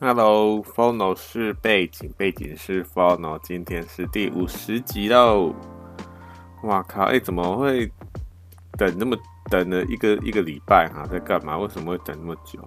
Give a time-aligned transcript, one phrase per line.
[0.00, 5.54] Hello，Phono 是背景，背景是 Phono，今天是第五十集喽。
[6.64, 7.04] 哇靠！
[7.04, 7.90] 哎、怎么会
[8.76, 9.16] 等那么
[9.48, 11.56] 等了一个一个礼拜哈、在干嘛？
[11.56, 12.58] 为什么会等那么久？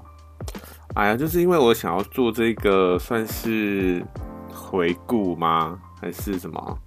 [0.96, 4.02] 哎呀，就是因为我想要做这个算是
[4.50, 5.78] 回顾吗？
[6.00, 6.80] 还是什么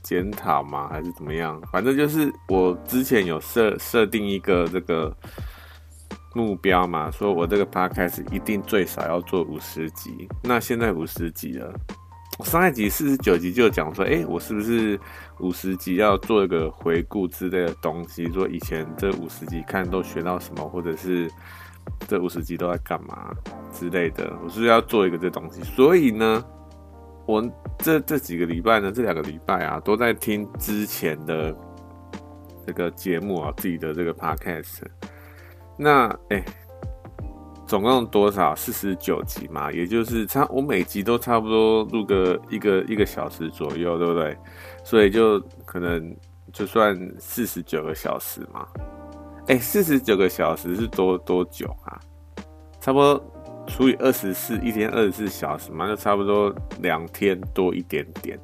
[0.00, 0.88] 检讨吗？
[0.88, 1.60] 还是怎么样？
[1.72, 5.14] 反正就是我之前有设设定一个这个
[6.34, 10.28] 目标嘛，说我这个 podcast 一定最少要做五十集。
[10.42, 11.72] 那现在五十集了，
[12.44, 14.98] 上一集四十九集就讲说，哎、我是不是
[15.40, 18.30] 五十集要做一个回顾之类的东西？
[18.32, 21.30] 说以前这五十集看都学到什么，或者是。
[22.06, 23.34] 这五十集都在干嘛
[23.72, 26.44] 之类的，我是不是要做一个这东西，所以呢，
[27.26, 27.42] 我
[27.76, 31.52] 这这几个礼拜呢，这两个礼拜啊，都在听之前的
[32.64, 34.82] 这个节目啊，自己的这个 podcast。
[35.82, 36.44] 那哎，
[37.66, 38.54] 总共多少？
[38.54, 44.38] 四十九集嘛，也就是差我每集都差不多录个一个一个小时左右，对不对？
[44.84, 46.14] 所以就可能
[46.52, 48.64] 就算四十九个小时嘛。
[49.48, 51.98] 哎，四十九个小时是多多久啊？
[52.80, 53.20] 差不多
[53.66, 58.38] 除以二十四，一天二十四小时嘛，就差不多两天多一点点。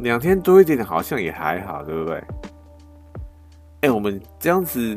[0.00, 2.24] 两天多一点点好像也还好，对不对？
[3.82, 4.96] 哎，我们这样子，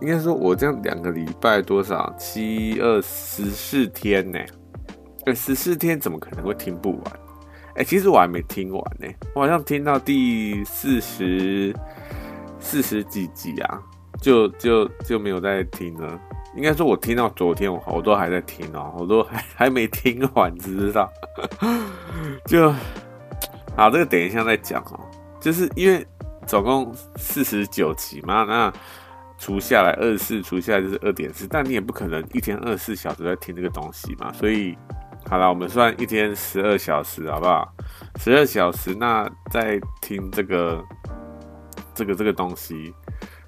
[0.00, 2.14] 应该说我这样两个礼拜多少？
[2.18, 4.38] 七二十四天呢？
[5.24, 7.04] 哎，十四天怎么可能会听不完？
[7.76, 11.74] 哎，其实我还没听完呢，我好像听到第四十。
[12.58, 13.80] 四十几集啊，
[14.20, 16.18] 就就就没有再听了。
[16.56, 21.08] 应该说，我听到昨天，我我都还在听哦，我都还还没听完，知道？
[22.46, 22.72] 就
[23.76, 24.98] 好，这个等一下再讲哦。
[25.38, 26.04] 就是因为
[26.44, 28.72] 总共四十九集嘛，那
[29.46, 34.32] 除下来二十四，除下来就是二点四，但你也不可能一天二十四小时在听这个东西嘛。
[34.32, 34.76] 所以
[35.30, 37.72] 好了，我们算一天十二小时，好不好？
[38.16, 40.84] 十二小时，那再听这个。
[41.94, 42.92] 这个这个东西，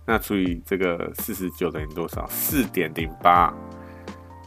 [0.06, 2.26] 那除以这个四十九等于多少？
[2.30, 3.52] 四点零八，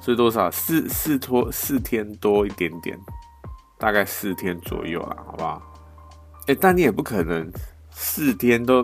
[0.02, 0.50] 所以多少？
[0.50, 2.98] 四四多四天多一点点，
[3.78, 5.62] 大概四天左右啦，好不好？
[6.48, 7.48] 哎，但你也不可能
[7.92, 8.84] 四天都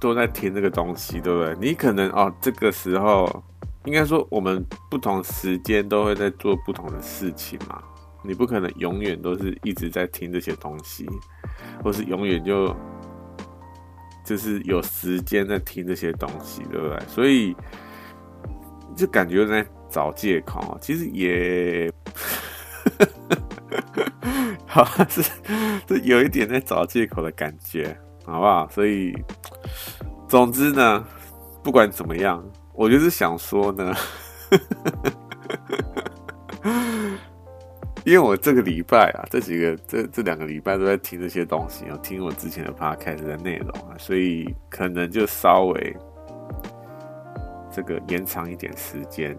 [0.00, 1.56] 都在听这个东西，对不对？
[1.60, 3.44] 你可能哦，这个时候
[3.84, 7.82] 应该说我们不同时间都会在做不同的事情嘛，
[8.22, 11.06] 你不可能永远都是一直在听这些东西，
[11.82, 12.74] 或是永远就。
[14.24, 16.98] 就是有时间在听这些东西，对不对？
[17.06, 17.54] 所以
[18.96, 21.88] 就感觉在找借口，其实也，
[24.66, 25.30] 好是是
[26.02, 27.96] 有一点在找借口的感觉，
[28.26, 28.68] 好不好？
[28.68, 29.16] 所以
[30.28, 31.04] 总之呢，
[31.62, 32.44] 不管怎么样，
[32.74, 33.94] 我就是想说呢。
[38.04, 45.96] 因为我这个礼拜啊，这几个这这两个礼拜都在听这些东西，有听我之前的 podcast 的内容啊，所以可能就稍微
[47.68, 49.36] 这个延长一点时间。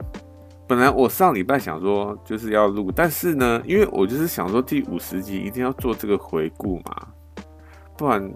[0.67, 7.07] 本来我上礼拜想说就是要录，但是呢，因为我就是想说第五十集一定要做这个回顾嘛，
[7.97, 8.29] 不然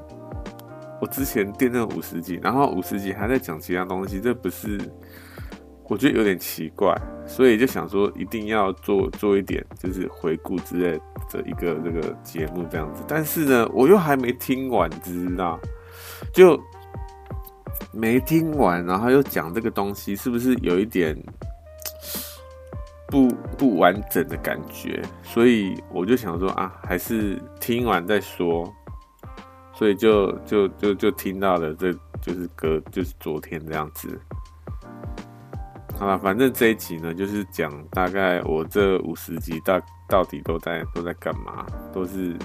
[1.01, 4.79] 我之前垫那五十集，然后五十集还在讲其他东西，这不是。
[5.89, 6.95] 我觉得有点奇怪，
[7.27, 10.97] 所以就想说一定要做做一点，就是回顾之类
[11.29, 13.03] 的一个这个节目这样子。
[13.09, 15.59] 但是呢，我又还没听完，知道？
[16.33, 16.57] 就
[17.91, 21.13] 没听完，然后又讲这个东西，是不是有一点
[23.07, 25.01] 不不完整的感觉？
[25.21, 28.73] 所以我就想说啊，还是听完再说。
[29.81, 34.21] 所以就就就就听到了，这就是隔就是昨天这样子。
[35.97, 42.37] 好了，反正这一集呢，就是讲大概我这五十集到到底都在都在干嘛，都是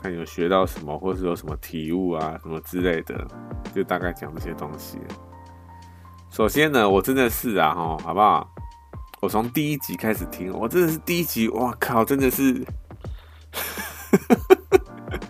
[0.00, 3.22] 看有学到什么，或是有什么体悟啊，什么之类的，
[3.74, 4.98] 就大概讲这些东西。
[6.30, 8.48] 首先呢，我真的是啊，哈，好不好？
[9.20, 12.64] 我从第一集开始听，我真的是第一集，哇靠，真的是，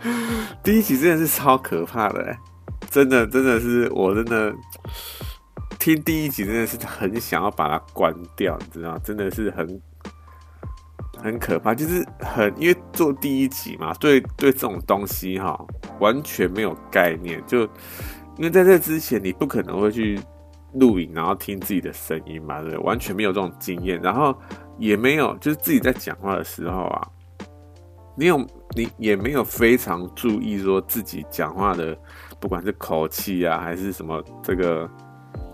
[0.63, 2.35] 第一集真的是超可怕的，
[2.89, 4.53] 真的，真的是，我真的。
[5.79, 8.97] 听第一集真的是很想要把它关掉，你知道？
[8.99, 9.81] 真的是很
[11.21, 15.59] 很可怕，就是很因为做第一集嘛，对对这种东西哈，
[15.99, 17.43] 完全没有概念。
[17.45, 17.63] 就
[18.37, 20.17] 因为在这之前，你不可能会去
[20.75, 24.33] 录影，然后听自己的声音嘛，对，完全没有这种经验，然后
[24.79, 27.05] 也没有就是自己在讲话的时候啊，
[28.15, 28.37] 你有
[28.75, 31.97] 你也没有非常注意说自己讲话的，
[32.39, 34.89] 不管是口气啊，还是什么这个。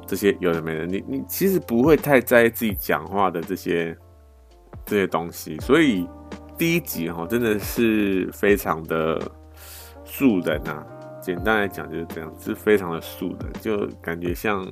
[0.07, 3.95] 这些有的没的，你你其实不会太在意自己讲话的这些
[4.83, 6.09] 这些东西，所以
[6.57, 9.21] 第一集哈真的是非常的
[10.03, 10.83] 素人啊，
[11.21, 14.67] 简单来讲就是这样，是非常的素人，就感觉像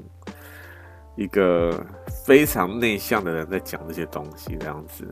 [1.16, 1.86] 一个
[2.25, 5.07] 非常内向的人在讲这些东西这样子。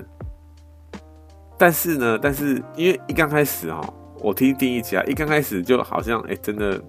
[1.58, 3.82] 但是呢，但是因为一刚开始哦，
[4.20, 6.82] 我听第一集啊，一刚开始就好像哎、真的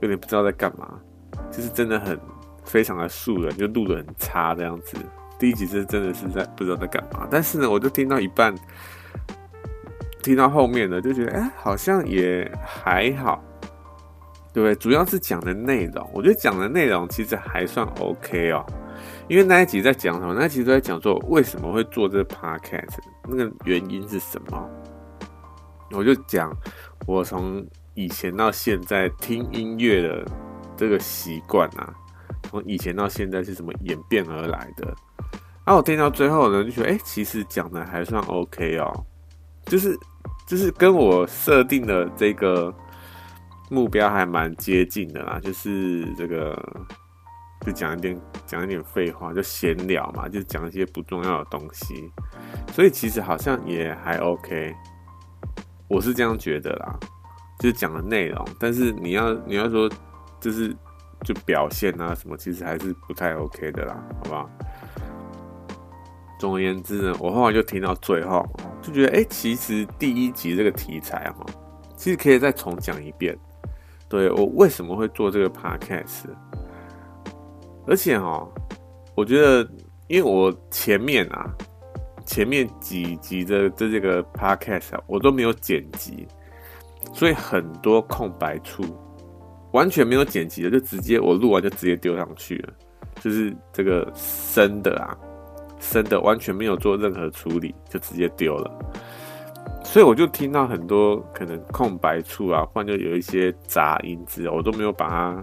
[0.00, 0.88] 有点不知道在干嘛，
[1.50, 2.18] 就是真的很
[2.64, 4.96] 非常的素人，就录的很差这样子。
[5.38, 8.54] 第一集是真的是在不知道在干嘛，但是呢，我就听到一半，
[10.22, 13.42] 听到后面呢，就觉得哎、好像也还好，
[14.52, 14.74] 对不对？
[14.74, 18.64] 主要是讲的内容，我觉得讲的内容其实还算 OK 哦。
[19.30, 20.34] 因为那一集在讲什么？
[20.34, 22.98] 那一集都在讲说为什么会做这 podcast，
[23.28, 24.68] 那个原因是什么？
[25.92, 26.52] 我就讲
[27.06, 30.26] 我从以前到现在听音乐的
[30.76, 31.94] 这个习惯啊，
[32.50, 34.84] 从以前到现在是怎么演变而来的。
[35.64, 39.06] 然后我听到最后呢，就觉得哎、其实讲的还算 OK 哦，
[39.66, 39.96] 就是
[40.44, 42.74] 就是跟我设定的这个
[43.70, 46.60] 目标还蛮接近的啦，就是这个。
[47.64, 52.10] 就讲一点讲一点废话，就闲聊嘛，就讲一些不重要的东西，
[52.72, 54.74] 所以其实好像也还 OK，
[55.88, 56.98] 我是这样觉得啦，
[57.58, 59.90] 就是讲的内容，但是你要你要说
[60.40, 60.74] 就是
[61.22, 64.50] 就表现啊什么，其实还是不太 OK 的啦，好不好？
[66.38, 68.42] 总而言之呢，我后来就听到最后，
[68.80, 71.44] 就觉得哎、其实第一集这个题材哈，
[71.94, 73.38] 其实可以再重讲一遍，
[74.08, 76.24] 对，我为什么会做这个 podcast。
[77.86, 78.46] 而且哈，
[79.14, 79.68] 我觉得，
[80.08, 81.52] 因为我前面啊，
[82.24, 86.26] 前面几集的这这个 podcast 啊，我都没有剪辑，
[87.12, 88.84] 所以很多空白处
[89.72, 92.72] 完全没有剪辑的，就直接我录完就直接丢上去了，
[93.20, 95.16] 就是这个生的啊，
[95.80, 98.70] 生的完全没有做任何处理，就直接丢了。
[99.82, 105.42] 所以我就听到很多可能空白处啊，或者就有一些杂音之类，我都没有把它。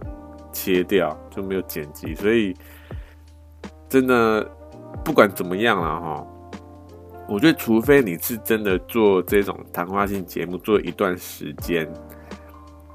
[0.57, 2.55] 切掉就没有剪辑，所以
[3.87, 4.43] 真的
[5.05, 6.27] 不管怎么样了哈，
[7.29, 11.87] 我觉得除非你是真的做这种谈话性节目做一段时间，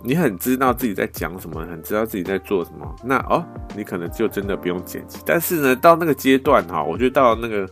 [0.02, 3.44] 你很知道自己在讲什么，很知道自己在做什么，那哦，
[3.76, 5.20] 你可能就真的不用剪辑。
[5.24, 7.68] 但是呢，到那个阶段哈，我觉得到那个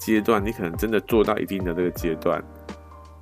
[0.00, 2.42] 阶段，你可能真的做到一定的这个阶段，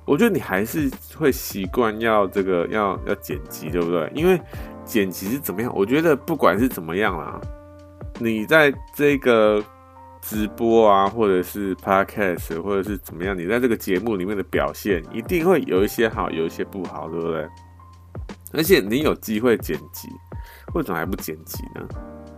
[0.05, 4.11] 我觉得你还是会习惯要这个要要剪辑，对不对？
[4.15, 4.41] 因为
[4.87, 5.71] 剪辑是怎么样？
[5.75, 7.39] 我觉得不管是怎么样啦，
[8.19, 9.63] 你在这个
[10.21, 17.47] 直播啊，或者是 podcast，或者是怎么样，你在这个节目里面的表现，一定会有一些好，有一些不好，对不对？
[18.53, 20.07] 而且你有机会剪辑，
[20.73, 21.87] 为什么还不剪辑呢？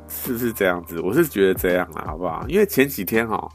[0.07, 0.99] 是不是这样子？
[1.01, 2.43] 我是觉得这样啊，好不好？
[2.47, 3.47] 因为前几天哈。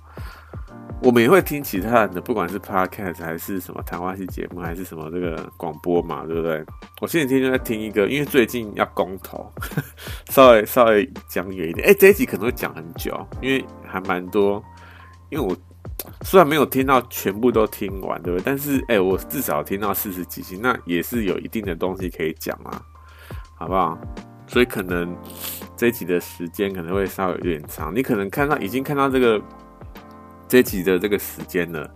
[1.05, 6.65] 我们也会听其他人的，不管是 podcast 还是什么谈话系节目，还是什么这个广播嘛，对不对？
[7.03, 9.47] 我前几天就在听一个，因为最近要公投，
[10.33, 11.87] 稍微稍微讲远一点。
[11.87, 14.65] 哎、这一集可能会讲很久，因为还蛮多。
[15.29, 15.55] 因为我
[16.23, 18.43] 虽然没有听到全部都听完，对不对？
[18.43, 22.81] 但是哎、我至少听到四十几集，那也是有一定的东西可以讲啊，
[23.57, 23.99] 好不好？
[24.47, 25.15] 所以可能
[25.77, 29.39] 这一集的时间可能会稍微有点长，你可能看到已经看到这个。
[30.55, 31.91] 这集的这个时间了，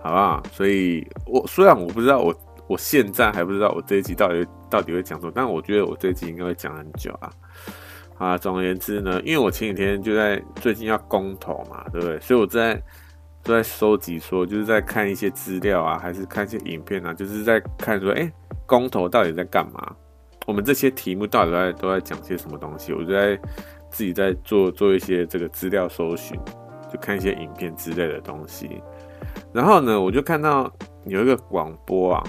[0.00, 0.40] 好不好？
[0.52, 2.32] 所以我虽然我不知道我
[2.68, 7.28] 我现在还不知道我这一集到底到底会讲什么，但我觉得我这一集应该会讲很久啊。
[8.16, 12.20] 啊，总而言之呢，因为我前几天就在最近要公投嘛，对不对？
[12.20, 12.80] 所以我在
[13.42, 18.32] 都在收集说，就是在看一些资料啊，还是看一些影片啊，就是在看说，哎，
[18.64, 19.92] 公投到底在干嘛？
[20.46, 22.92] 我们这些题目到底在都在讲些什么东西？
[22.92, 23.36] 我就在
[23.90, 26.38] 自己在做做一些这个资料搜寻。
[26.94, 28.80] 就看一些影片之类的东西，
[29.52, 30.72] 然后呢，我就看到
[31.06, 32.22] 有一个广播啊，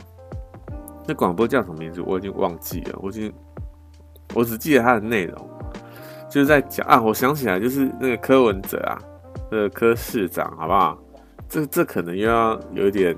[1.06, 2.02] 那广播叫什么名字？
[2.02, 3.32] 我已经忘记了，我已经
[4.34, 5.50] 我只记得它的内容，
[6.32, 8.98] 就是在讲啊，我想起来，就是那个柯文哲啊，
[9.52, 10.98] 那个柯市长，好不好？
[11.48, 13.16] 这这可能又要有一点，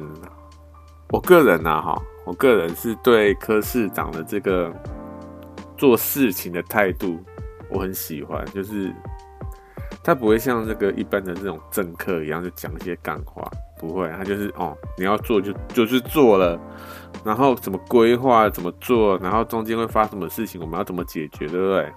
[1.13, 4.69] 我个人呐，哈，我个人是对柯市长的这个
[5.77, 7.17] 做事情的态度，
[7.71, 8.93] 我很喜欢，就是。
[10.07, 13.45] 他不会像这个一般的这种政客一样，就讲一些干话，
[13.77, 16.57] 不会，他就是哦，你要做就就是做了，
[17.25, 21.91] 然后怎么规划怎么做，然后中间会发什么事情，我们要怎么解决，对不对？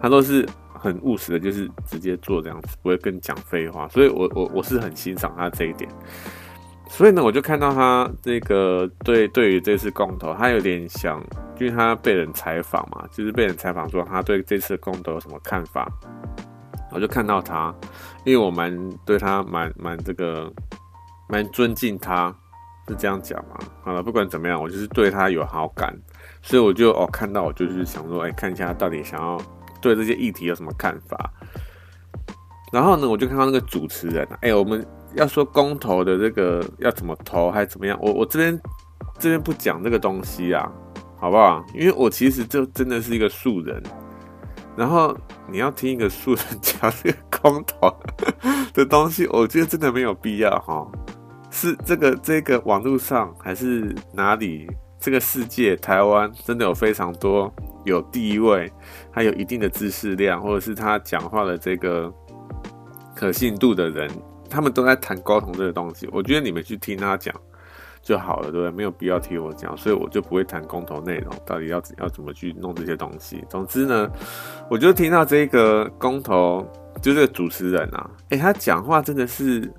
[0.00, 5.86] 他都是很务实的，就是直接做这样子，不会跟你讲废话，所以我我我是很欣赏他这一点。
[6.88, 11.22] 所以呢，我就看到他这个对对于这次公投，他有点想，
[11.58, 15.86] 因为他被人采访嘛，就是被人采访说他对这次公投有什么看法。
[16.92, 17.74] 我就看到他，
[18.24, 20.52] 因为我蛮对他蛮蛮这个
[21.28, 22.34] 蛮尊敬他，
[22.88, 23.56] 是这样讲嘛？
[23.82, 25.96] 好了，不管怎么样，我就是对他有好感，
[26.42, 29.40] 所以我就哦看到我就是想说，哎、看一下他到底想要
[29.80, 31.30] 对这些议题有什么看法。
[32.72, 37.98] 然后呢，我就看到那个主持人，哎、我们要说公投的这个要怎么投还是怎么样？
[38.00, 38.60] 我我这边
[39.18, 40.70] 这边不讲这个东西啊，
[41.18, 41.64] 好不好？
[41.74, 43.82] 因为我其实就真的是一个素人。
[44.80, 45.14] 然后
[45.46, 47.94] 你要听一个素人讲这个空投
[48.72, 50.90] 的东西，我觉得真的没有必要哈。
[51.50, 54.66] 是这个这个网络上还是哪里？
[54.98, 57.52] 这个世界台湾真的有非常多
[57.84, 58.72] 有地位，
[59.10, 62.10] 还有一定的知识量，或者是他讲话的这个。
[63.12, 64.10] 可信度的人，
[64.48, 66.08] 他们都在谈沟通这个东西。
[66.10, 67.34] 我觉得你们去听他讲
[68.10, 68.70] 就好了，对不对？
[68.72, 73.44] 没有必要听我讲，所以我就不会谈公投内容，到底要要怎么去弄这些东西。
[73.48, 74.10] 总之呢，
[74.68, 76.66] 我就听到这个公投，
[77.00, 79.72] 就这个主持人啊，诶，他讲话真的是，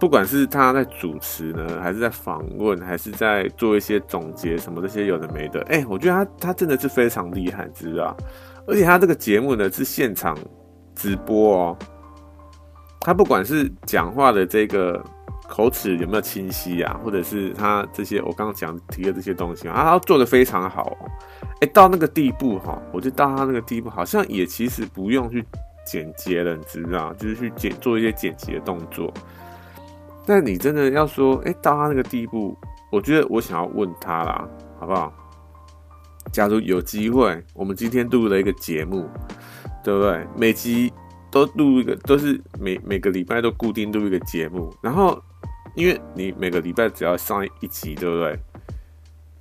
[0.00, 8.16] 不管是他在主持呢，还是在访问，还是在做一些总结什么这些有的没的，诶，我觉得他他真的是非常厉害，知道？
[8.66, 10.36] 而且他这个节目呢是现场。
[10.92, 11.76] 直播哦，
[13.00, 15.02] 他不管是讲话的这个
[15.50, 20.96] 口齿有没有清晰啊，或者是他这些我刚刚讲提的这些东西啊，他做的非常好。
[21.60, 25.44] 哎，到那个地步哈，我就到他那个地步，好像也其实不用去
[25.84, 29.12] 剪接了，你知道，就是去剪做一些剪辑的动作。
[30.24, 32.56] 但你真的要说，哎，到他那个地步，
[32.90, 35.12] 我觉得我想要问他啦，好不好？
[36.32, 39.08] 假如有机会，我们今天录了一个节目。
[39.82, 40.26] 对不对？
[40.36, 40.92] 每集
[41.30, 44.70] 都录一个，都是每每个礼拜都固定录一个节目。
[44.82, 45.18] 然后，
[45.74, 48.38] 因为你每个礼拜只要上一集，对不对？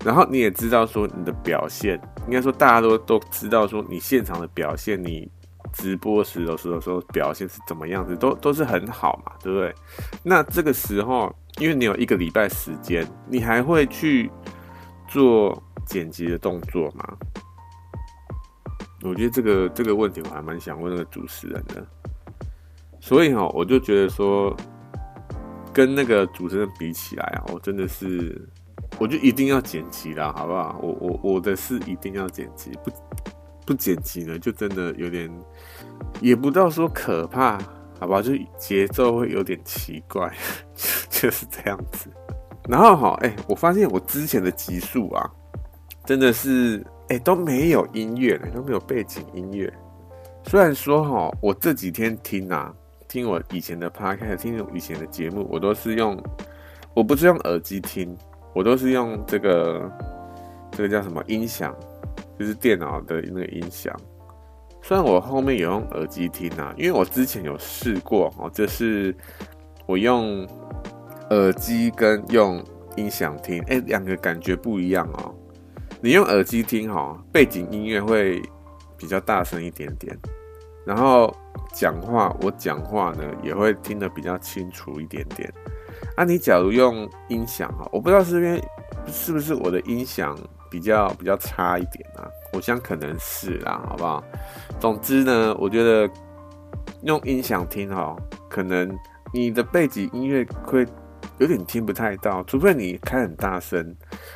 [0.05, 5.29] 然后你也知道说你的表现，应该说大家都都知道说你现场的表现，你
[5.73, 9.75] 直播时的时候说表现是怎么样子，都都是很好嘛，对不对？
[10.23, 14.31] 那这个时候，因为你有一个礼拜时间，你还会去
[15.07, 17.17] 做剪辑的动作吗？
[19.01, 21.85] 我觉得这个这个问题我还蛮想问那个主持人的，
[22.99, 24.55] 所以哈，我就觉得说，
[25.73, 28.47] 跟那个主持人比起来啊，我真的是，
[28.97, 30.79] 我就一定要剪辑啦，好不好？
[30.81, 32.91] 我我我的是一定要剪辑，不
[33.65, 35.29] 不剪辑呢，就真的有点，
[36.21, 37.57] 也不到说可怕，
[37.99, 38.21] 好吧？
[38.21, 40.31] 就节奏会有点奇怪，
[41.09, 42.09] 就是这样子。
[42.67, 45.29] 然后哈，哎，我发现我之前的集数啊，
[46.05, 46.85] 真的是。
[47.11, 49.73] 哎、都没有音乐，都没有背景音乐。
[50.43, 52.71] 虽然说哈，我这几天听啊，
[53.09, 56.15] 听我以前的 podcast，听我以前的节目，我都是用，
[56.93, 58.15] 我不是用耳机听，
[58.53, 59.91] 我都是用这个，
[60.71, 61.75] 这个叫什么音响，
[62.37, 63.91] 就是电脑的那个音响。
[64.83, 69.13] 虽然我后面有用耳机听啊，因为我之前有试过哦，就是
[69.87, 70.47] 我用
[71.31, 72.63] 耳机跟用
[72.95, 75.33] 音响听，哎、两个感觉不一样哦。
[75.99, 78.39] 你用耳机听哈，背景音乐会
[78.95, 80.15] 比较大声一点点，
[80.85, 81.35] 然后
[81.73, 85.51] 讲话，我讲话呢也会听得比较清楚一点点。
[86.15, 88.63] 啊，你假如用音响哈，我不知道是因为
[89.07, 90.37] 是不是我的音响
[90.69, 92.27] 比较比较差一点啊？
[92.53, 94.23] 我想可能是啦，好不好？
[94.79, 96.09] 总之呢，我觉得
[97.03, 98.15] 用音响听哈，
[98.49, 98.97] 可能
[99.33, 100.85] 你的背景音乐会。
[101.39, 103.95] 有点听不太到，除非你开很大声。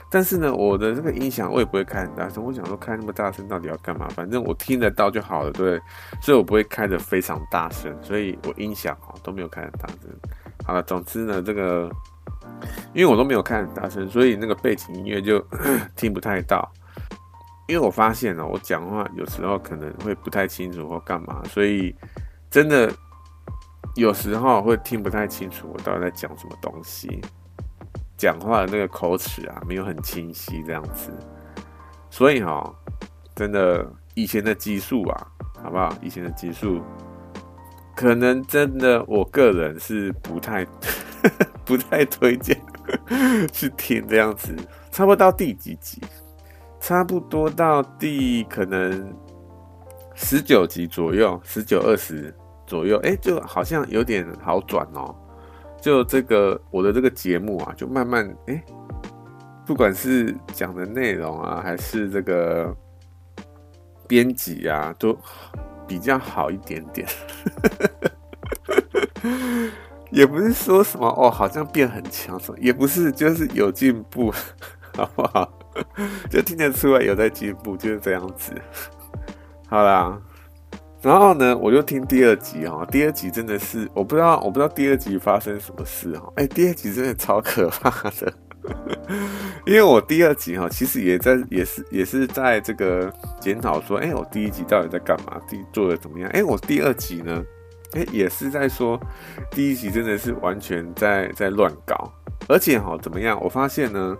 [0.10, 2.44] 但是呢，我的这个音响我也不会开很大声。
[2.44, 4.08] 我想说开那么大声到底要干嘛？
[4.16, 5.80] 反正我听得到就好了，对。
[6.22, 9.98] 所以我不会开得非常大声，所以我音响哦都没有开很大声。
[10.66, 11.90] 好了，总之呢，这个
[12.94, 15.46] 因为我都没有开很大声，所以那个背景音乐就
[15.96, 16.72] 听不太到。
[17.68, 21.94] 因为我发现了，我讲话有时候可能会不太清楚或干嘛，所以
[22.50, 22.90] 真的。
[23.96, 27.22] 有时候会听不太清楚我到底在讲什么东西，
[28.18, 31.12] 讲话的那个口齿啊没有很清晰这样子，
[32.10, 32.74] 所以哈，
[33.36, 35.28] 真的以前的集数啊，
[35.64, 35.96] 好不好？
[36.02, 36.82] 以前的集数
[37.96, 40.66] 可能真的我个人是不太
[41.64, 42.60] 不太推荐
[43.54, 44.56] 去听这样子，
[44.92, 46.02] 差不多到第几集？
[46.80, 49.16] 差不多到第可能
[50.16, 52.34] 十九集左右，十九二十。
[52.66, 55.14] 左右，哎、就好像有点好转哦。
[55.82, 58.64] 就这个我的这个节目啊，就慢慢哎、
[59.66, 62.74] 不管是讲的内容啊，还是这个
[64.08, 65.18] 编辑啊，都
[65.86, 67.06] 比较好一点点。
[70.10, 74.32] 也不是说什么哦，好像变很强什么，也不是，就是有进步，
[74.96, 75.52] 好不好？
[76.30, 78.54] 就听得出来有在进步，就是这样子。
[79.68, 80.18] 好啦。
[81.04, 86.32] 然后呢，我就听第二集哈，第二集真的是我不知道，我不知道第二集发生什么事哈。
[86.38, 88.34] 哎，第二集真的超可怕的，
[89.68, 95.38] 因为我第二集哈，其实也在也是也是在这个检讨说，哎，我第一集到底在干嘛？
[95.46, 96.30] 第做的怎么样？
[96.30, 97.44] 哎，我第二集呢，
[97.96, 98.98] 哎，也是在说
[99.52, 102.10] 第一集真的是完全在在乱搞，
[102.48, 103.38] 而且哈，怎么样？
[103.44, 104.16] 我发现呢，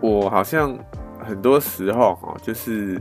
[0.00, 0.76] 我好像
[1.20, 3.00] 很多时候哈，就是。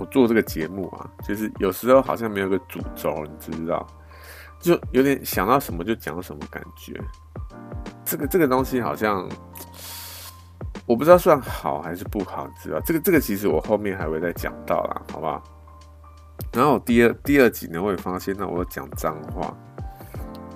[0.00, 3.86] 我做这个节目啊，就是有时候好像没有个主轴，你知不知道？
[4.58, 6.98] 就有点想到什么就讲什么感觉。
[8.02, 9.28] 这个这个东西好像
[10.86, 12.80] 我不知道算好还是不好，你知道？
[12.80, 15.42] 这个这个其实我后面还会再讲到啦，好不好？
[16.50, 19.54] 然后第二第二集呢，我也发现，那我讲脏话。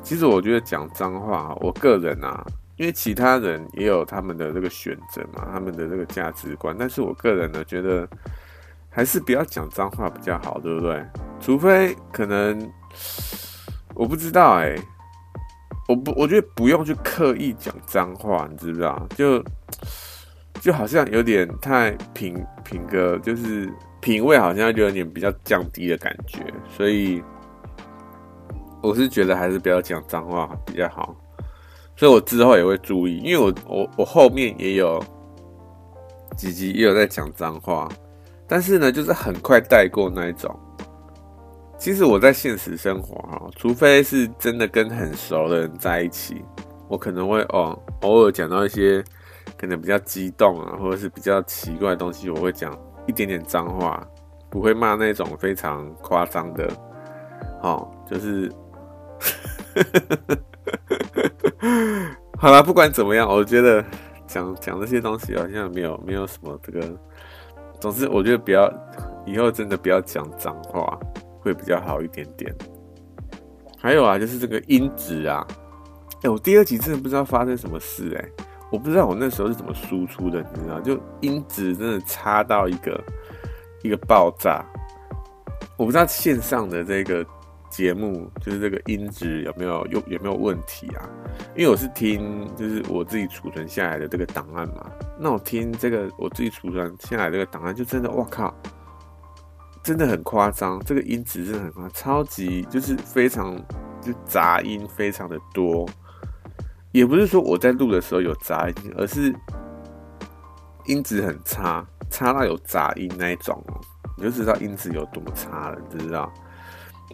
[0.03, 2.43] 其实我觉得讲脏话，我个人啊，
[2.77, 8.09] 因为其他人也有他们的这个选择嘛，他们的这个价值观，但是我个人呢，觉得。
[8.95, 11.05] 还是不要讲脏话比较好，对不对？
[11.41, 12.57] 除非可能，
[13.93, 14.77] 我不知道哎、
[15.89, 19.05] 我不，我觉得不用去刻意讲脏话，你知不知道？
[19.17, 19.45] 就
[20.61, 23.69] 就好像有点太品品格，就是
[24.01, 27.21] 品味好像就有点比较降低的感觉，所以
[28.81, 31.17] 我是觉得还是不要讲脏话比较好。
[31.97, 35.03] 所以我之后也会注意，因为我我我后面也有
[36.37, 37.89] 几集也有在讲脏话。
[38.47, 40.55] 但是呢，就是很快带过那一种。
[41.77, 46.43] 其实我在现实生活哈，除非是真的跟很熟的人在一起，
[46.89, 49.05] 我可能会哦偶尔讲到一些
[49.59, 54.07] 可能比较激动啊，或者是比较奇怪的东西，我会讲一点点脏话，
[54.49, 56.71] 不会骂那种非常夸张的。
[57.61, 58.51] 哦，就是，
[62.39, 63.85] 好了，不管怎么样，我觉得
[64.27, 66.81] 讲讲这些东西好像没有没有什么这个。
[67.85, 68.73] 总之，我觉得不要
[69.26, 70.99] 以后真的不要讲脏话，
[71.38, 72.50] 会比较好一点点。
[73.79, 75.47] 还有啊，就是这个音质啊，
[76.23, 80.80] 哎、我第二集真的不知道发生什么事哎、我不知道我那时候是怎么输出的，你知道？
[80.80, 82.99] 就音质真的差到一个
[83.82, 84.65] 一个爆炸，
[85.76, 87.23] 我不知道线上的这个。
[87.76, 91.10] 节目就是这个音质有没有有有没有问题啊？
[91.56, 98.54] 因为我是听就是我自己储存下来的这个档案嘛，那我听这个我自己储存下来这个档案就真的，哇靠，
[99.82, 103.56] 真的很夸张，这个音质真的很夸张，超级就是非常
[104.00, 105.84] 就杂音非常的多，
[106.93, 109.34] 也不是说我在录的时候有杂音，而是
[110.87, 113.80] 音质很差，差到有杂音那一种哦，
[114.17, 116.32] 你就知道音质有多么差了，你知道？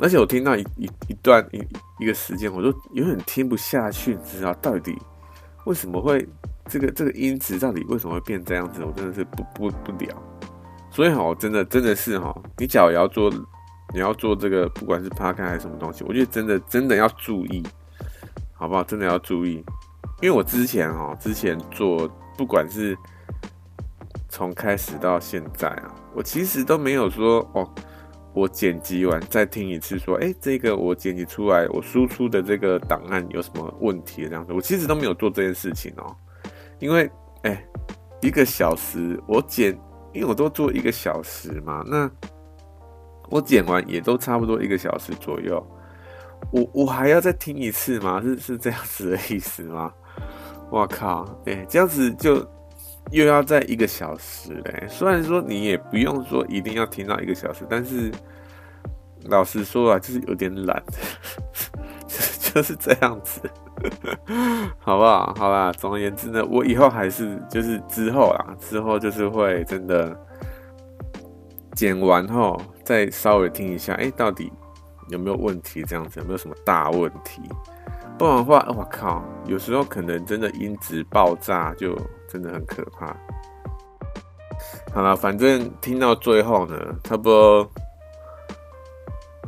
[0.01, 1.63] 而且我听到一一一段一
[1.99, 4.97] 一个时间，我都有点听不下去，你知道到底
[5.67, 6.27] 为什么会
[6.67, 8.83] 这个这个音质到底为什么会变这样子？
[8.83, 10.23] 我真的是不不不了。
[10.91, 13.31] 所以哈，我真的真的是哈，你假如要做
[13.93, 17.63] 你要做这个，不管是 Podcast 还是什么东西，我觉得真的真的要注意，
[18.55, 18.83] 好不好？
[18.83, 19.63] 真的要注意，
[20.23, 22.97] 因为我之前哈之前做不管是
[24.31, 27.69] 从开始到现在啊，我其实都没有说哦。
[28.33, 34.27] 我剪辑完再听一次，说，哎，这个我剪辑出来，我输出的这个档案有什么问题？
[34.29, 36.15] 这样子，我其实都没有做这件事情哦，
[36.79, 37.11] 因为，
[37.43, 37.65] 哎，
[38.21, 39.77] 一个小时我剪，
[40.13, 42.09] 因为我都做一个小时嘛，那
[43.31, 45.61] 我剪完也都差不多一个小时左右，
[46.53, 48.23] 我我还要再听一次吗？
[48.23, 49.93] 是是这样子的意思吗？
[50.71, 52.47] 我靠，哎，这样子就。
[53.11, 58.11] 又要在一个小时嘞，虽然说你也不用说一定要听到一个小时，但是
[59.25, 60.83] 老实说啊，就是有点懒，
[62.07, 63.41] 就是这样子，
[64.79, 65.35] 好不好？
[65.37, 70.17] 好吧，总而言之呢，我以后还是就是之后啊，之后就是会真的
[71.75, 74.53] 剪完后再稍微听一下，哎，到底
[75.09, 75.83] 有没有问题？
[75.83, 77.43] 这样子有没有什么大问题？
[78.17, 81.99] 不然的话，我靠，有时候可能真的音质爆炸就。
[82.31, 83.17] 真的很可怕。
[84.93, 87.71] 好了，反正听到最后呢，差不多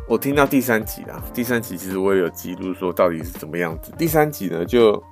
[0.08, 1.22] 我听到第三集啦。
[1.34, 3.92] 第三集其实我也有记录，说到底是怎么样子。
[3.98, 5.02] 第三集呢，就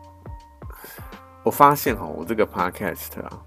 [1.43, 3.43] 我发现哈，我这个 podcast 啊，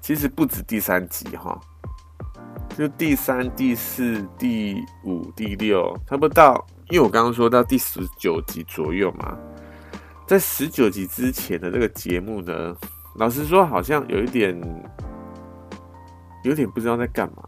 [0.00, 1.60] 其实不止第三集哈，
[2.76, 9.36] 就第三、第四、第五、第六，差不多到，因为我刚刚说到第十九集左右嘛，
[10.26, 12.76] 在十九集之前的这个节目呢。
[13.18, 14.56] 老实说，好像有一点，
[16.44, 17.42] 有点不知道在干嘛。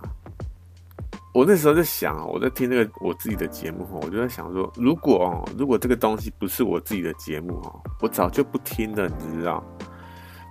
[1.32, 9.64] 我那时候在想，我在听那个我自己的节目，我就在想说，如果哦，如果这个东西不是我自己的节目哦，我早就不听了，你知道？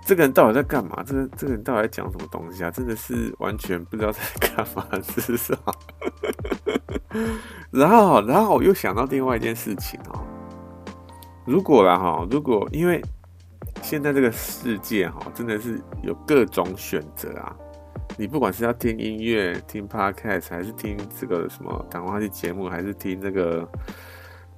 [0.06, 1.02] 这个人到底在干嘛？
[1.04, 2.70] 这个这个人到底在讲什么东西啊？
[2.70, 5.54] 真的是完全不知道在干嘛，是不是？
[7.70, 10.24] 然后，然后我又想到另外一件事情哦。
[11.44, 13.04] 如果啦哈，如果因为
[13.82, 17.56] 现在这个世界哈，真的是有各种选择啊。
[18.16, 23.68] 你不管是要听音乐、听 podcast，还是听这个什么谈话性节目，还是听这个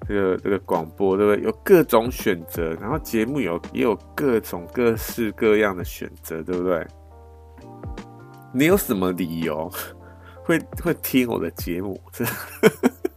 [0.08, 1.44] 这个这个广播，对不对？
[1.44, 6.84] 有各种选择，然后节目有也有各种各式各样的选择，对不对？
[8.52, 9.70] 你有什么理由
[10.42, 12.00] 会会听我的节目？
[12.10, 12.24] 这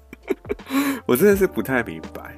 [1.07, 2.34] 我真的是不太明白，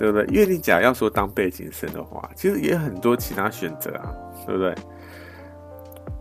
[0.00, 0.24] 对不对？
[0.34, 4.10] 因为你假要说当背景声的话，其实也有很多其他选择啊，
[4.46, 4.74] 对不对？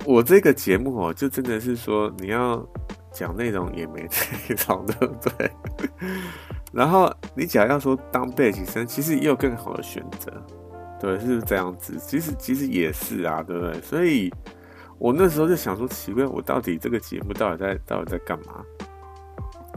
[0.05, 2.61] 我这个节目哦，就真的是说你要
[3.09, 4.09] 讲内容也没内
[4.67, 5.49] 容，对 不对？
[6.73, 10.29] 然后你假要说当背景声，其实也有更好的选择，
[10.99, 11.97] 对，是不是这样子？
[11.99, 13.81] 其实其实也是啊，对不对？
[13.81, 14.29] 所以
[14.97, 18.61] 我那时候就想说，奇怪，我到底这个节目到底在到底在干嘛？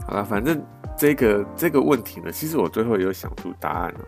[0.07, 0.63] 好了，反正
[0.97, 4.05] 这个这个问题呢，其实我最后也有想出答案了，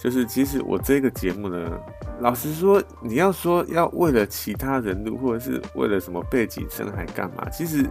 [0.00, 1.80] 就是其实我这个节目呢。
[2.18, 7.46] 老实说，你要说要为了其他人录，或者是为了什么背景声还干嘛？
[7.50, 7.84] 其实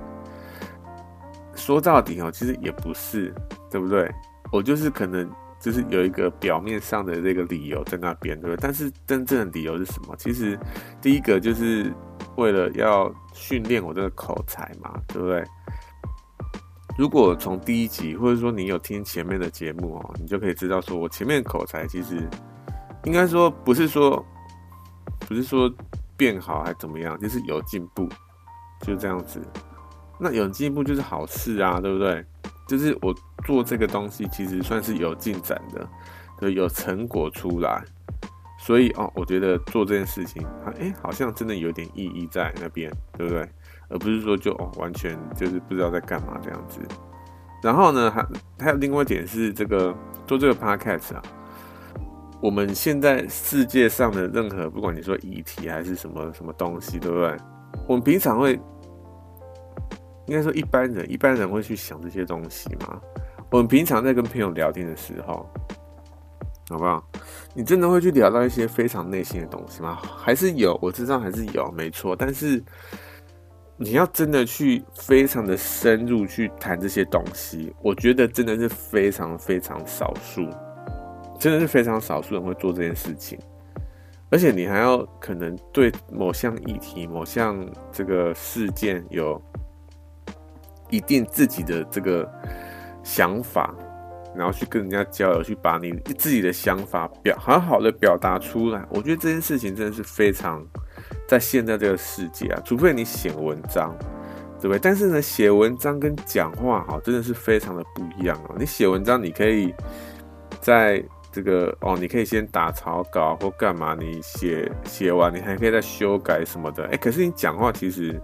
[1.54, 3.32] 说到底哦，其实也不是，
[3.70, 4.12] 对不对？
[4.52, 8.60] 我就是可能就是有一个表面上的这个理由在那边，对不对？
[8.60, 10.16] 但是真正的理由是什么？
[10.18, 10.58] 其实
[11.00, 11.94] 第一个就是
[12.36, 15.46] 为了要训练我这个口才嘛，对不对？
[16.98, 22.28] 如果从第一集，或者说你有听前面的节目哦，你就可以知道说我前面口才其实。
[23.04, 24.26] 应该说不是说，
[25.28, 25.72] 不是说
[26.18, 28.10] 变好还怎么样，就是有进步，
[28.82, 29.40] 就这样子。
[30.20, 32.26] 那有进步就是好事啊，对不对？
[32.68, 33.14] 就是我
[33.46, 35.88] 做这个东西其实算是有进展的，
[36.40, 37.84] 对，有成果出来。
[38.58, 40.44] 所以哦，我觉得做这件事情，
[40.80, 43.48] 哎，好像真的有点意义在那边，对不对？
[43.90, 46.80] 而不是说就哦，完全就是不知道在干嘛这样子。
[47.64, 48.26] 然后呢，还
[48.60, 49.96] 还有另外一点是这个
[50.28, 51.22] 做这个 podcast 啊。
[52.42, 57.36] 我们现在世界上的任何，不管你说遗体还是什么什么东西，对不对？
[57.88, 58.60] 我们平常会，
[60.28, 63.02] 应该说一般人，一般人会去想这些东西吗？
[63.50, 65.50] 我们平常在跟朋友聊天的时候，
[66.70, 67.04] 好不好？
[67.56, 69.98] 你真的会去聊到一些非常内心的东西吗？
[70.18, 72.16] 还是有，我知道还是有，没错。
[72.16, 72.62] 但是
[73.78, 80.50] 你要真的去非常的深入去谈这些东西，我觉得真的是非常非常少数。
[81.38, 83.38] 真的是非常少数人会做这件事情，
[84.30, 89.40] 而且你还要可能对某项议题、某项这个事件有
[90.90, 92.26] 一定自己的这个
[93.04, 93.76] 想法，
[94.34, 98.86] 然后去跟人家交流，去把你自己的想法表好好的表达出来。
[98.90, 100.66] 我觉得这件事情真的是非常
[101.28, 103.96] 在现在这个世界啊，除非你写文章，
[104.62, 104.80] 对不对？
[104.80, 108.56] 但是呢，写文章跟讲话哈，真的是非常的不一样哦。
[108.58, 109.74] 你写文章，你可以
[110.62, 116.86] 在这个哦，你可以先打草稿或干嘛，你写写完，你还可以再修改什么的。
[116.88, 118.22] 哎，可是你讲话其实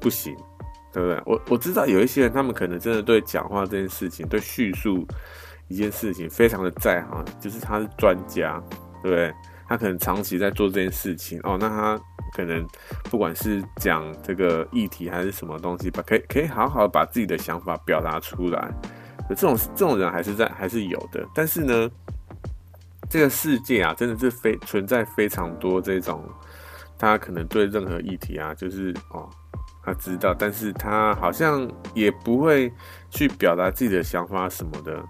[0.00, 0.34] 不行，
[0.92, 1.22] 对不对？
[1.26, 5.06] 我我知道有一些人，他们可能真的对讲话这件事情，对叙述
[5.68, 8.60] 一件事情非常的在行，就是他是专家，
[9.02, 9.32] 对不对？
[9.68, 12.00] 他可能长期在做这件事情哦，那他
[12.34, 12.66] 可能
[13.10, 18.72] 不管是讲这个议题还是什么东西吧，可以可以好好把自己的想法表达出来。
[19.28, 21.90] 这种这种人还是在还是有的，但是呢，
[23.10, 26.24] 这个世界啊，真的是非存在非常多这种，
[26.98, 29.28] 他可能对任何议题啊，就是哦，
[29.84, 32.72] 他知道，但是他好像也不会
[33.10, 35.04] 去表达自己的想法什么的。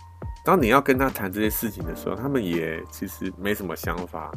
[0.49, 4.33] 当你要跟他谈这些事情的时候，他们也其实没什么想法，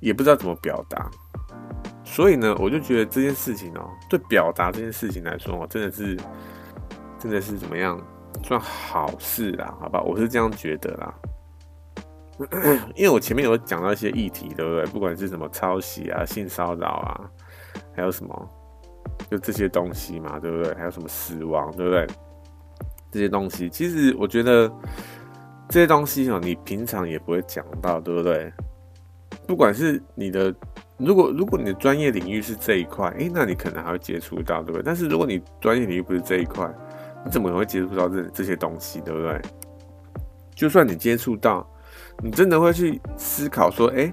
[0.00, 1.08] 也不知道怎么表达。
[2.04, 6.16] 所以呢，我就觉得这件事情哦，对表达这件事情来说哦，真的是
[7.16, 7.96] 真的是怎么样？
[8.42, 11.14] 算好事啦，好吧，我是这样觉得啦。
[12.96, 14.84] 因为我前面有讲到一些议题，对不对？
[14.86, 17.30] 不管是什么抄袭啊、性骚扰啊，
[17.94, 18.50] 还有什么，
[19.30, 20.74] 就这些东西嘛，对不对？
[20.74, 22.04] 还有什么死亡，对不对？
[23.12, 24.68] 这些东西，其实我觉得
[25.68, 28.52] 这些东西哦，你平常也不会讲到，对不对？
[29.46, 30.54] 不管是你的，
[30.96, 34.82] 如果如果你的专业领域是这一块，诶，那你可能还会接触到，对不对？
[34.84, 36.68] 但是如果你专业领域不是这一块，
[37.24, 39.40] 你怎么会接触到这这些东西，对不对？
[40.54, 41.68] 就算你接触到，
[42.22, 44.10] 你真的会去思考说，哎，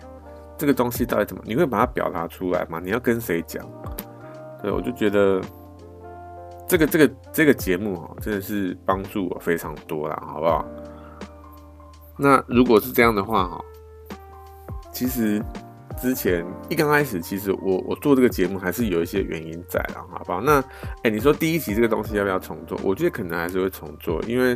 [0.57, 1.41] 这个东西到底怎么？
[1.45, 2.81] 你会把它表达出来吗？
[2.83, 3.65] 你要跟谁讲？
[4.61, 5.41] 对，我就觉得
[6.67, 10.65] 这个这个这个节目哦，真的是帮助我非常多啦，好不好？
[12.17, 13.65] 那如果是这样的话哈，
[14.91, 15.43] 其实
[16.02, 20.41] 之前一刚开始，其实我我做这个节目还是有一些原因在的，好不好？
[20.41, 20.63] 那
[21.04, 22.80] 哎，你说第一集这个东西要不要重做？
[22.84, 24.56] 我觉得可能还是会重做，因为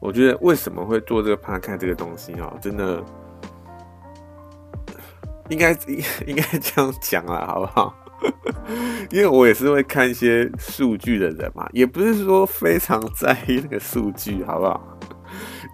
[0.00, 3.02] 我觉得为什么会做这个 Podcast 这个东西哦，真的
[5.48, 7.94] 应该应 应该这样讲啦，好不好？
[9.10, 14.89] 因为我也是会看一些数据的人嘛，也不是说非常在意那个数据，好不好？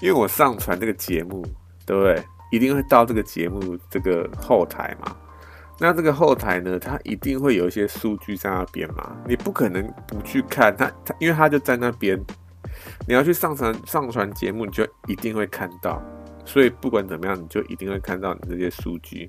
[0.01, 1.45] 因为我上传这个节目，
[1.85, 2.23] 对不对？
[2.53, 5.17] 一定会到这个节目这个后台嘛？
[5.81, 9.17] 那这个后台呢，它一定会有一些数据在那边嘛？
[9.27, 12.19] 你不可能不去看它，它因为它就在那边。
[13.09, 16.01] 你要去上传上传节目，你就一定会看到。
[16.45, 19.29] 所以不管怎么样，你就一定会看到你这些数据。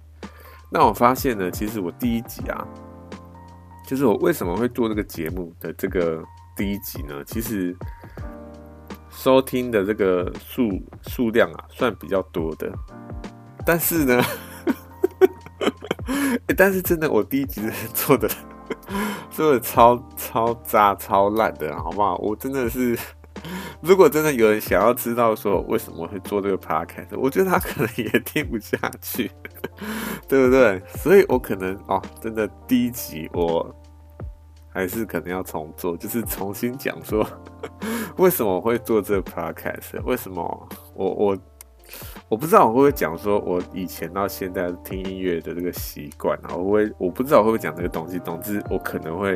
[0.69, 2.67] 那我发现呢，其实我第一集啊，
[3.87, 6.23] 就是我为什么会做这个节目的这个
[6.55, 7.23] 第一集呢？
[7.25, 7.75] 其实。
[9.17, 10.69] 收听的这个数
[11.07, 12.71] 数量啊，算比较多的，
[13.65, 14.23] 但是呢，
[16.55, 17.61] 但是真的，我第一集
[17.95, 18.29] 做的
[19.31, 22.15] 做的 超超渣超烂的，好不好？
[22.17, 22.95] 我真的是，
[23.81, 29.31] 如果真的有人想要知道说为什么会做这个 podcast，我觉得他可能也听不下去，
[30.29, 30.79] 对不对？
[30.95, 33.75] 所以我可能哦，真的第一集我。
[34.77, 37.27] 还是可能要重做，就是重新讲说
[38.17, 41.37] 为什么我会做这个 podcast，为什么我我
[42.29, 49.35] 我不知道我会不会讲说我以前到现在听音乐的这个习惯啊，我会我不知道我会不会讲这个东西，总之我可能会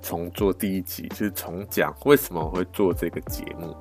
[0.00, 3.76] 重做第一集，就是重讲为什么我会做这个节目，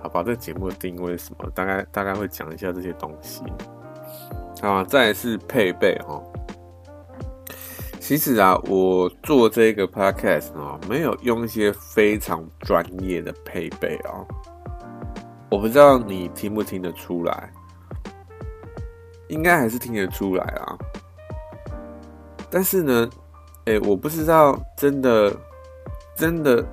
[0.00, 0.22] 好吧？
[0.22, 3.42] 这个节目的定位什么，大概大概会讲一下这些东西，
[4.62, 6.22] 好，再来是配备哈。
[8.06, 14.24] 其实啊，我做这个 podcast 啊，没有用一些非常专业的配备哦。
[15.50, 17.52] 我不知道你听不听得出来，
[19.26, 20.78] 应该还是听得出来啊。
[22.48, 23.10] 但是呢，
[23.64, 25.36] 哎，我不知道真的
[26.14, 26.64] 真的，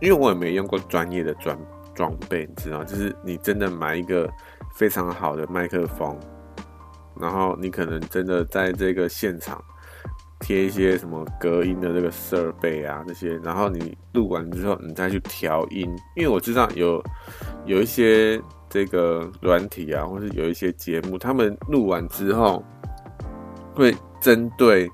[0.00, 1.56] 因为我也没用过专业的装
[1.94, 4.28] 装备，你知道，就是你真的买一个
[4.74, 6.18] 非常好的麦克风，
[7.20, 9.62] 然后你可能真的在这个现场。
[10.46, 15.92] 贴一些什么隔音的这个设备啊，这些，然后你录完之后，你再去调音。
[16.14, 17.02] 因为我知道有
[17.64, 22.64] 有一些这个软体啊，或是有一些节目，他们录完之后
[23.74, 24.88] 会针对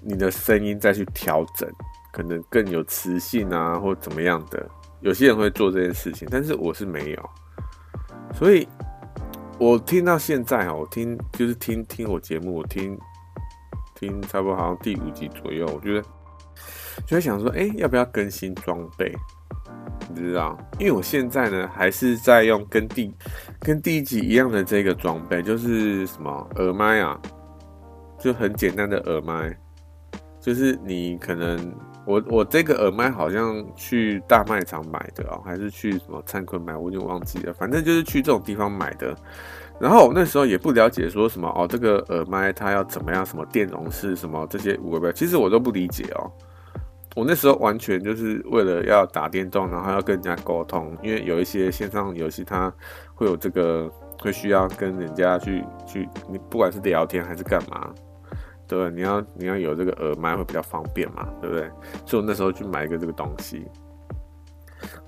[0.00, 1.68] 你的声音再去调整，
[2.12, 4.64] 可能更有磁性啊，或怎么样的。
[5.00, 7.30] 有些人会做这件事情，但是我是没有。
[8.32, 8.68] 所以
[9.58, 12.96] 我听到现在啊，我听就是听听我节目，我听。
[13.98, 16.02] 听差不多好像第五集左右，我觉得
[17.06, 19.12] 就在想说，哎、要不要更新装备？
[20.08, 23.12] 你知道，因为我现在呢还是在用跟第
[23.58, 27.20] 跟第一集一样的这个装备，就是什么耳麦啊，
[28.18, 29.58] 就很简单的耳麦，
[30.40, 31.74] 就是你可能
[32.06, 39.16] 我我这个耳麦好像去大卖场买的哦，还是去什么灿坤买，我有点忘记了，反正就是去这种地方买的。
[39.78, 46.30] 然后我那时候也不了解说什么哦，这个耳麦它要怎么样，什么电容式什么这些五个其实我都不理解哦。
[47.14, 52.72] 我那时候完全就是为了要打电动，然后要跟人家沟通，因为有一些线上游戏它
[53.14, 57.90] 会有这个会需要跟人家去去，你不管是聊天还是干嘛，
[58.68, 58.90] 对？
[58.90, 61.70] 你要你要有这个耳麦会比较方便嘛，对不对？
[62.04, 63.66] 所以我那时候去买一个这个东西。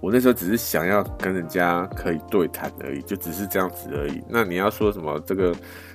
[0.00, 4.22] 我那时候只是想要跟人家可以对谈而已，就只是这样子而已。
[4.28, 5.54] 那你要说什么这个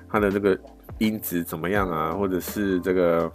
[0.09, 0.57] 它的这个
[0.99, 3.31] 音质怎么样啊，或者是这个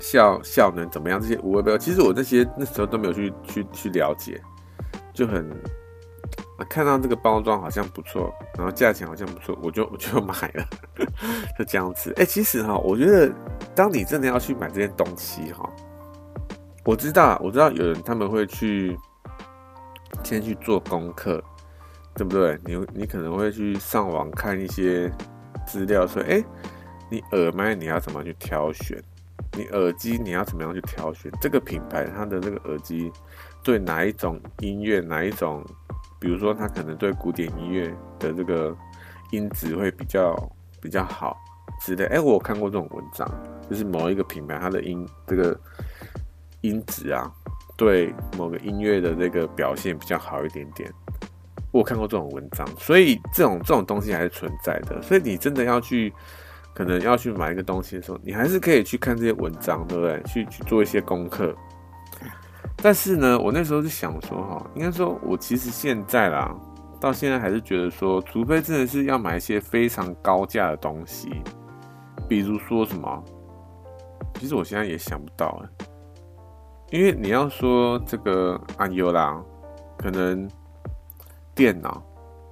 [0.00, 1.20] 效效能怎么样？
[1.20, 4.40] 这些无谓标，其实我那些那时候都没有去去去了解，
[5.12, 5.48] 就很
[6.70, 10.64] 看到这个包装好像不错，然后价钱好像不错，我就我就买了，
[11.58, 12.12] 就这样子。
[12.16, 13.30] 哎、其实哈，我觉得
[13.74, 15.68] 当你真的要去买这些东西哈。
[16.86, 18.96] 我知道，我知道有人他们会去
[20.22, 21.42] 先去做功课，
[22.14, 22.56] 对不对？
[22.64, 25.10] 你你可能会去上网看一些
[25.66, 26.40] 资料，说，哎，
[27.10, 29.02] 你耳麦你要怎么去挑选？
[29.58, 31.28] 你耳机你要怎么样去挑选？
[31.40, 33.10] 这个品牌它的这个耳机
[33.64, 35.64] 对哪一种音乐，哪一种，
[36.20, 38.72] 比如说它可能对古典音乐的这个
[39.32, 40.36] 音质会比较
[40.80, 41.36] 比较好
[41.80, 42.04] 之类。
[42.04, 43.28] 哎，我有看过这种文章，
[43.68, 45.58] 就是某一个品牌它的音这个。
[46.66, 47.30] 音质啊，
[47.76, 50.92] 对某个音乐的这个表现比较好一点点。
[51.72, 55.00] 我看过这种文章，所以这种这种东西还是存在的。
[55.02, 56.12] 所以你真的要去，
[56.74, 60.22] 可能要去买一个东西的时候，你还是可以去看这些文章，对不对？
[60.22, 61.54] 去去做一些功课。
[62.76, 66.54] 但是呢，我那时候就想说，哈，应该说，我其实现在啦，
[67.00, 71.28] 到现在还是觉得说，除非真的是要买一些非常高价的东西，
[72.28, 73.24] 比如说什么，
[74.34, 75.86] 其实我现在也想不到哎，
[76.90, 79.42] 因为你要说这个安优啦，
[79.96, 80.48] 可能
[81.54, 82.02] 电脑，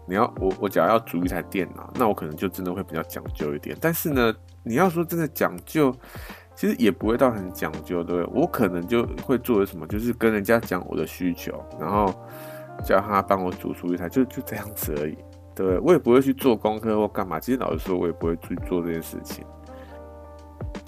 [0.07, 3.77] 你要我我只要要组一台电脑，那我可能就真的会比较讲究一点。
[3.81, 5.94] 但是呢，你要说真的讲究。
[6.57, 8.40] 其实也不会到很讲究，对不对？
[8.40, 12.14] 我可能就会做什么，就是跟人家讲我的需求，然后
[12.85, 15.18] 叫他帮我组出一台，就就这样子而已，
[15.53, 15.77] 对？
[15.81, 17.40] 我也不会去做功课或干嘛。
[17.40, 19.44] 其实老实说，我也不会去做这件事情。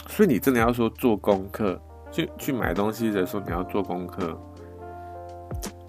[0.06, 1.76] 所以你真的要说做功课，
[2.16, 4.38] 去去买东西的时候你要做功课，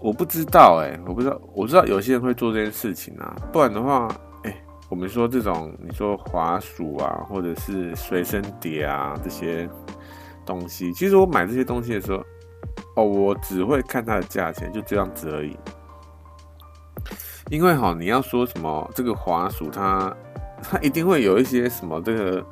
[0.02, 4.08] 我不知道哎、我不知道，我知道有些人会做这件事情啊，不然的话。
[4.44, 4.54] 哎
[4.90, 9.70] 我们说这种，你说滑鼠啊，或者是随身碟啊这些
[10.46, 12.24] 东西，其实我买这些东西的时候，
[12.96, 15.58] 哦，我只会看它的价钱，就这样子而已。
[17.50, 20.16] 因为哈，你要说什么这个滑鼠它，
[20.62, 22.46] 它它一定会有一些什么这个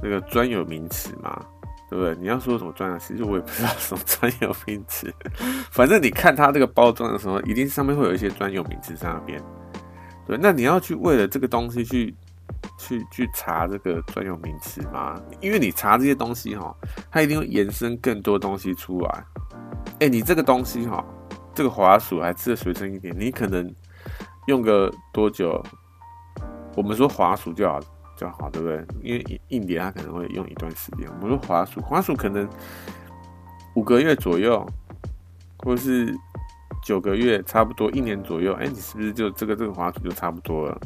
[0.00, 1.44] 这个专有名词嘛，
[1.88, 2.14] 对不对？
[2.16, 5.12] 你要说什么专有，其实我也不知道什么专有名词。
[5.70, 9.42] 反正你看它这个包装的时候，一定上面会有一些专有名词在那边。
[10.26, 12.14] 对，那你要去为了这个东西去
[12.78, 15.18] 去去查这个专有名词吗？
[15.40, 16.74] 因为你查这些东西哈，
[17.10, 19.24] 它一定会延伸更多东西出来。
[20.00, 21.02] 哎，你这个东西哈，
[21.54, 23.74] 这个滑鼠还吃的随身一点，你可能
[24.46, 25.62] 用个多久？
[26.76, 27.84] 我们说滑鼠就好了
[28.18, 28.84] 就好，对不对？
[29.02, 31.08] 因为硬碟它可能会用一段时间。
[31.08, 32.46] 我们说滑鼠，滑鼠可能
[33.74, 34.66] 五个月左右，
[35.58, 36.14] 或是。
[36.84, 40.80] 九个月，差不多一年左右，哎，你是不是就这个这个滑鼠就差不多了？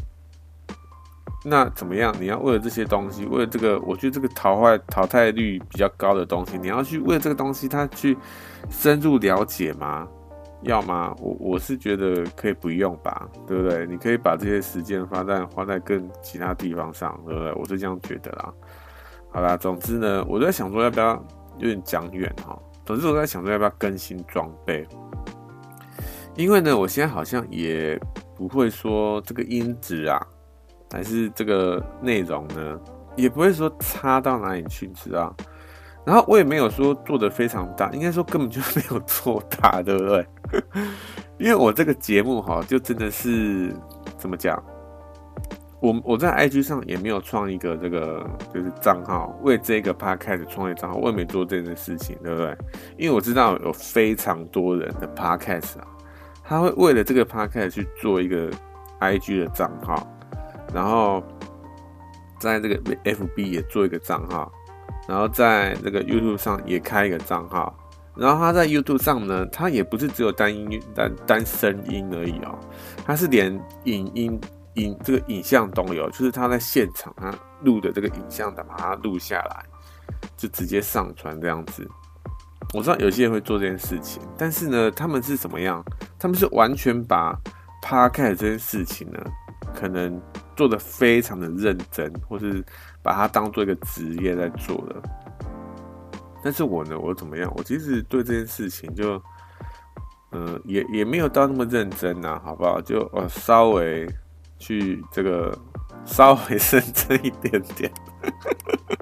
[1.45, 2.13] 那怎么样？
[2.19, 8.17] 你要为了这些东西，为了这个，我觉得这个淘汰淘汰率比较高的东西，你要去为了这个东西，它去
[8.71, 10.09] 深入了解吗？
[10.63, 11.15] 要吗？
[11.21, 13.87] 我我是觉得可以不用吧，对不对？
[13.87, 17.53] 你可以把这些时间花在花在更其他地方上，对不对？
[17.55, 18.53] 我是这样觉得啦。
[19.31, 21.15] 好啦，总之呢，我在想说要不要
[21.59, 22.59] 有点讲远哈。
[22.85, 24.87] 总之我在想说要不要更新装备。
[26.35, 28.01] 因为呢，我现在好像也
[28.35, 30.19] 不会说这个音质啊，
[30.91, 32.81] 还是这个内容呢，
[33.17, 35.35] 也不会说差到哪里去，知道？
[36.05, 40.27] 然后我也没有说做的非常大，应该说根本就没有做大，对不对？
[41.39, 43.75] 因为我这个节目哈，就真的是
[44.17, 44.63] 怎么讲，
[45.81, 52.57] 我我在 IG 上也没有创一个这个就是账号，为这个 Podcast 创业账号，我也没做这件事情，对不对？
[52.97, 55.87] 因为我知道有非常多人的 Podcast 啊。
[56.45, 58.51] 他会为了这个 podcast 去做一个
[59.01, 60.07] IG 的账号，
[60.75, 61.23] 然后
[62.39, 64.53] 在这个 FB 也做一个账号，
[65.09, 67.77] 然后在那个 YouTube 上也开一个账号，
[68.17, 72.59] 然后他在 YouTube 上呢，他也不是只有单音单单声音而已哦，
[73.05, 73.53] 他是连
[73.85, 74.41] 影音
[74.75, 79.65] 影这个影像都有，就是他在现场他录的这个影像的把它录下来，
[80.37, 81.87] 就直接上传这样子。
[82.73, 85.85] 我知道有些人会做这件事情，但是呢，他们是怎么样？
[86.19, 87.39] 他们是完全把
[87.85, 89.19] Podcast 这件事情呢，
[89.75, 90.19] 可能
[90.57, 92.65] 做得非常的认真，或是
[93.03, 95.03] 把它当做一个职业在做的。
[96.45, 97.53] 但是我呢，我怎么样？
[97.57, 99.23] 我其实对这件事情就，
[100.31, 102.81] 呃，也也没有到那么认真呐，好不好？
[102.81, 104.09] 就呃稍微
[104.59, 105.57] 去这个
[106.05, 107.93] 稍微认真一点点。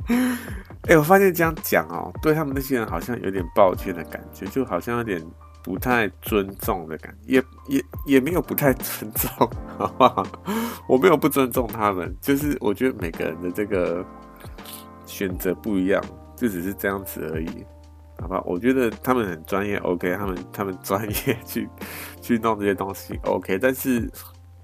[0.89, 5.25] 哎、我发现这样讲哦，对他们那些人好像有点抱歉的感觉，就好像有点
[5.63, 9.31] 不太尊重的感觉，也也也没有不太尊重，
[9.79, 10.27] 好不好？
[10.89, 14.05] 我没有不尊重他们，就是我觉得每个人的这个
[15.07, 16.03] 选择不一样，
[16.37, 17.65] 就只是这样子而已，
[18.21, 18.43] 好吧？
[18.45, 21.69] 我觉得他们很专业，OK，他们他们 专业去
[22.21, 24.11] 去弄这些东西，OK，但是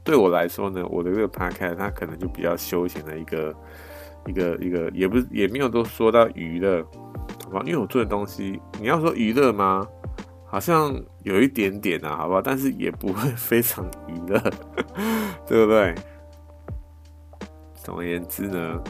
[0.02, 3.54] 对我来说呢，我的这个 Podcast 它可能就比较休闲的一个。
[4.28, 6.84] 一个一个也不也没有都说到娱乐，
[7.44, 7.62] 好吧？
[7.64, 9.86] 因为我做的东西，你要说娱乐吗？
[10.46, 12.40] 好像有一点点啊，好吧？
[12.42, 14.40] 但是也不会非常娱乐，
[15.46, 15.94] 对不对？
[17.74, 18.82] 总而言之呢，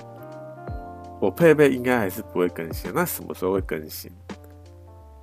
[1.20, 2.90] 我配备应该还是不会更新。
[2.94, 4.10] 那什么时候会更新？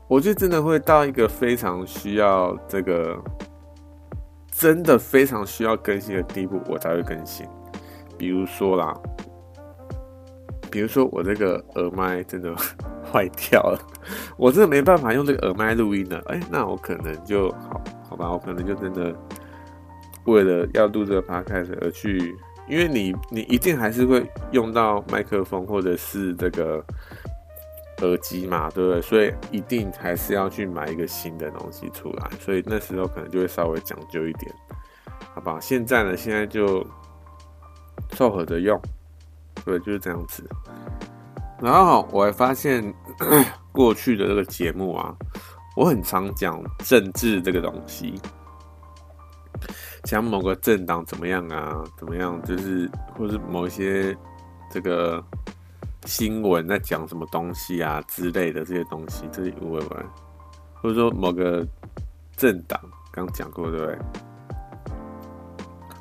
[0.07, 3.17] 我就真的会到一个非常需要这个，
[4.51, 7.47] 真的非常需要更新的地步，我才会更新。
[8.17, 8.93] 比如说啦。
[10.71, 12.51] 比如说我这个耳麦真的
[13.13, 13.79] 坏掉了，
[14.35, 16.19] 我真的没办法用这个耳麦录音了。
[16.25, 19.15] 哎，那我可能就好好吧，我可能就真的
[20.25, 22.35] 为了要录这个 podcast 而去，
[22.67, 26.83] 因为你你一定还是会用到麦克风或者是这个
[28.01, 29.01] 耳机嘛，对不对？
[29.01, 34.51] 所以一定还是要去买一个新的东西出来，所以那时候可能就会稍微讲究一点。
[35.35, 35.59] 好吧？
[35.61, 36.85] 现在呢，现在就
[38.09, 38.79] 凑合着用，
[39.63, 40.43] 对，就是这样子。
[41.59, 42.93] 然后我还发现
[43.71, 45.15] 过去的这个节目啊，
[45.75, 48.19] 我很常讲政治这个东西，
[50.03, 54.15] 讲某个政党怎么样啊，怎么样，就是或是某一些
[54.71, 55.23] 这个
[56.05, 59.89] 新闻在讲什么东西啊之类的这些东西，这里我问，
[60.81, 61.65] 或者说某个
[62.35, 62.79] 政党
[63.11, 63.97] 刚讲过对不对？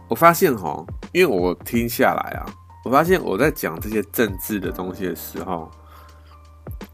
[0.08, 2.44] 我发现哈，因为我听下来啊，
[2.84, 5.70] 我发现我在讲这些政治的东西的时候，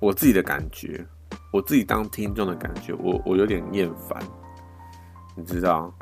[0.01, 1.05] 我自己的感觉，
[1.53, 4.23] 我自己当听众的感觉，我我有点厌烦，
[5.35, 5.93] 你知道？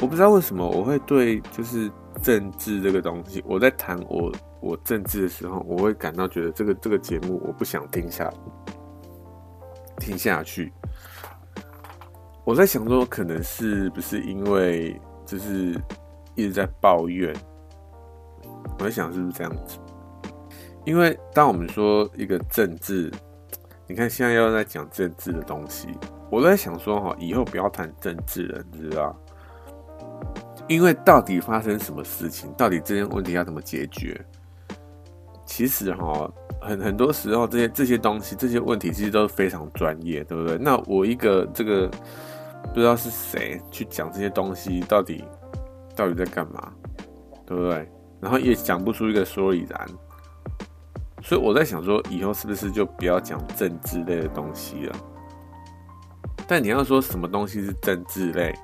[0.00, 1.90] 我不知道为什么我会对就是
[2.22, 8.32] 政治这个东西，我在谈我我政治的时候，我会感到觉得这个这个节目我不想听下
[9.98, 10.72] 听下去。
[12.44, 15.00] 我在想说，可能是不是因为？
[15.28, 15.78] 就是
[16.36, 17.36] 一直在抱怨，
[18.78, 19.78] 我在想是不是这样子？
[20.88, 23.12] 因为当我们说一个政治，
[23.86, 25.86] 你看现在又在讲政治的东西，
[26.30, 29.14] 我在想说哈，以后不要谈政治了，你知道？
[30.66, 34.18] 因为到底发生什么事情，到底这些问题要怎么解决？
[35.44, 40.56] 其实哈，很很多时候这些这些东西，这些问题其实都是非常专业，对不对？
[40.56, 41.90] 那我一个这个。
[42.74, 45.24] 不知道是谁去讲这些东西，到底
[45.94, 46.72] 到底在干嘛，
[47.46, 47.88] 对不对？
[48.20, 49.88] 然后也讲不出一个所以然，
[51.22, 54.96] 所以我在想说，以后是不是就不要讲政治类的东西了？
[56.46, 58.54] 但你要说什么东西是政治类？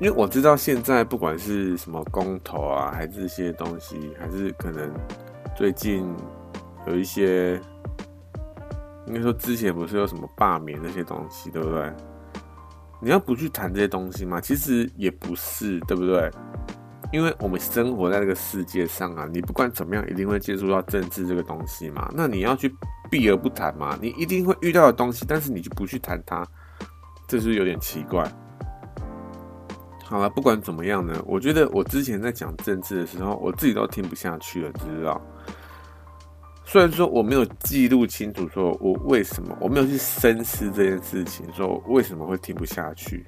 [0.00, 4.92] 因为我知道现在不管是什么公投啊，还是这些东西，还是可能
[5.56, 6.12] 最近
[6.86, 7.54] 有一些，
[9.06, 11.92] 应该说之前不是有什么罢免那些东西，对不对？
[13.00, 14.40] 你要不去谈这些东西吗？
[14.40, 16.30] 其实也不是，对不对？
[17.12, 22.10] 因为我们生活在这个世界上啊，你不管怎么样，一定会接触到政治这个东西嘛。
[22.14, 22.74] 那你要去
[23.10, 23.98] 避而不谈嘛？
[24.00, 26.46] 你一定会遇到的东西，但是你就不去谈它，
[27.28, 28.26] 这是有点奇怪？
[30.04, 35.20] 好了，不管怎么样呢，我觉得我之前在讲政治的时候，我自己都听不下去了，知道？
[36.64, 43.26] 虽然说我没有记录清楚，说我为什么我没有去深思这件事情，说为什么会听不下去，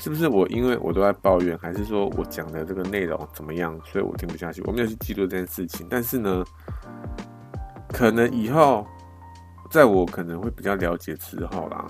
[0.00, 4.62] 是不是我因为我都在抱怨，还是说我讲的这个内容怎么样，所以我听不下去？
[4.66, 6.44] 我没有去记录这件事情，但是呢，
[7.88, 8.86] 可能以后
[9.70, 11.86] 在我可能会比较了解之后啦，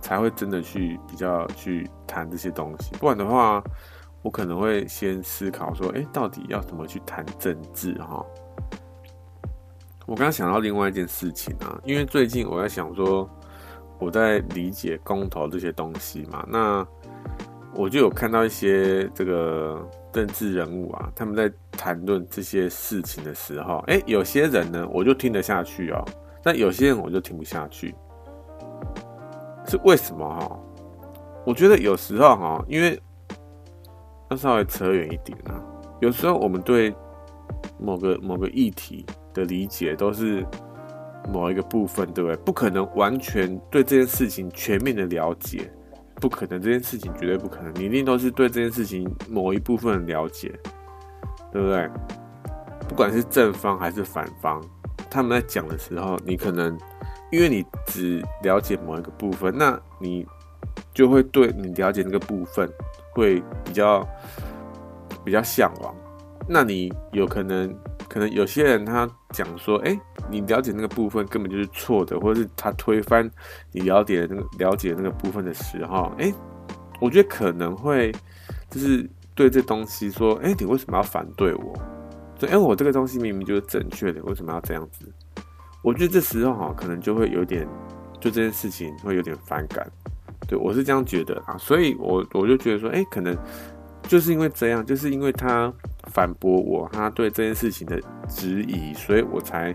[0.00, 2.92] 才会真的去比较去谈这些东西。
[2.98, 3.62] 不然的话，
[4.22, 8.24] 我可能会先思考说，哎，到底要怎么去谈政治哈？
[10.06, 13.28] 我刚刚想到另外一件事情啊，因为最近我在想说，
[14.00, 16.86] 我在理解公投这些东西嘛，那
[17.74, 26.04] 我就有看到一些这个政治人物啊，他们在谈论这些事情的时候，哎，有些人呢，我就听得下去哦，
[26.42, 27.94] 但有些人我就听不下去，
[29.68, 30.58] 是为什么哈？
[31.44, 33.00] 我觉得有时候哈，因为
[34.30, 35.62] 要稍微扯远一点啊，
[36.00, 36.94] 有时候我们对
[37.78, 39.04] 某个某个议题。
[39.32, 40.44] 的理解都是
[41.28, 42.36] 某一个部分，对不对？
[42.38, 45.70] 不可能完全对这件事情全面的了解，
[46.16, 47.72] 不可能，这件事情绝对不可能。
[47.74, 50.52] 你一定都是对这件事情某一部分了解，
[51.52, 51.88] 对不对？
[52.88, 54.60] 不管是正方还是反方，
[55.10, 56.76] 他们在讲的时候，你可能
[57.30, 60.26] 因为你只了解某一个部分，那你
[60.92, 62.68] 就会对你了解那个部分
[63.12, 64.06] 会比较
[65.24, 65.94] 比较向往，
[66.48, 67.72] 那你有可能。
[68.10, 69.96] 可能有些人他讲说，哎、
[70.28, 73.30] 你了解那个部分根本就是错的，或者是他推翻
[73.70, 76.34] 你了解那个了解那个部分的时候，哎、
[77.00, 78.10] 我觉得可能会
[78.68, 81.72] 就是对这东西说，哎、你为什么要反对我？
[82.40, 85.06] 说，哎、欸，我这个东西明明就是正确的，为什么要这样子？
[85.84, 87.64] 我觉得这时候哈，可能就会有点，
[88.20, 89.88] 就这件事情会有点反感。
[90.48, 93.38] 对，我是这样觉得啊，所以我我就觉得说，哎、可能。
[94.10, 95.72] 就是因为这样，就是因为他
[96.10, 97.96] 反驳我，他对这件事情的
[98.28, 99.72] 质疑，所以我才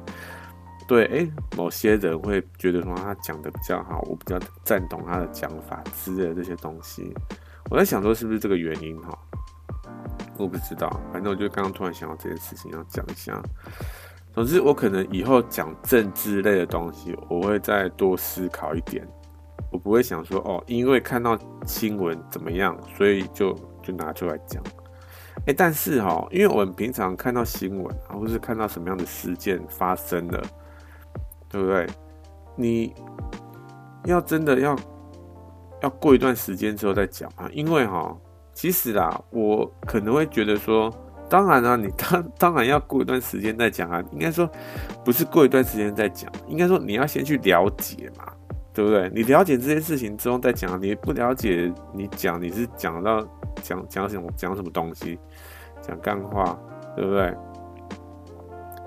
[0.86, 1.26] 对哎，
[1.56, 7.16] 某些人会觉得说他讲的比较好，我比较赞同他的讲法之类的这些东西。
[7.70, 9.18] 我在想说是不是这个原因哈？
[10.38, 13.42] 我不知道，反正我就刚刚突然想到这件事情要讲一下。
[14.34, 19.08] 总之，我可能以后讲政治类的东西，我会再多思考一点。
[19.72, 23.58] 我不会想说哦，因为看到新闻怎么样，所以就。
[23.86, 24.64] 就拿出来讲，
[25.46, 30.42] 哎，但是哈，因为我们平常看到新闻啊，或是看到什么样的事件发生了，
[31.48, 31.88] 对不对？
[32.56, 32.94] 你
[34.06, 34.76] 要真的要
[35.82, 38.18] 要过一段时间之后再讲啊，因为哈，
[38.54, 40.92] 其实啦，我可能会觉得说，
[41.30, 44.04] 当然啊，你当当然要过一段时间再讲啊。
[44.12, 44.50] 应该说，
[45.04, 48.32] 不是过一段时间再讲，应该说你要先去了解嘛，
[48.74, 49.12] 对不对？
[49.14, 53.22] 你了解这件事情之后再讲，你不了解，你讲你是讲到
[53.66, 55.18] 讲讲什么讲什么东西，
[55.82, 56.58] 讲干话，
[56.96, 57.36] 对不对？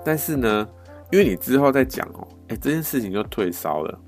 [0.05, 0.67] 但是呢，
[1.11, 3.99] 因为你之后再讲哦，哎，这件事情就退烧了。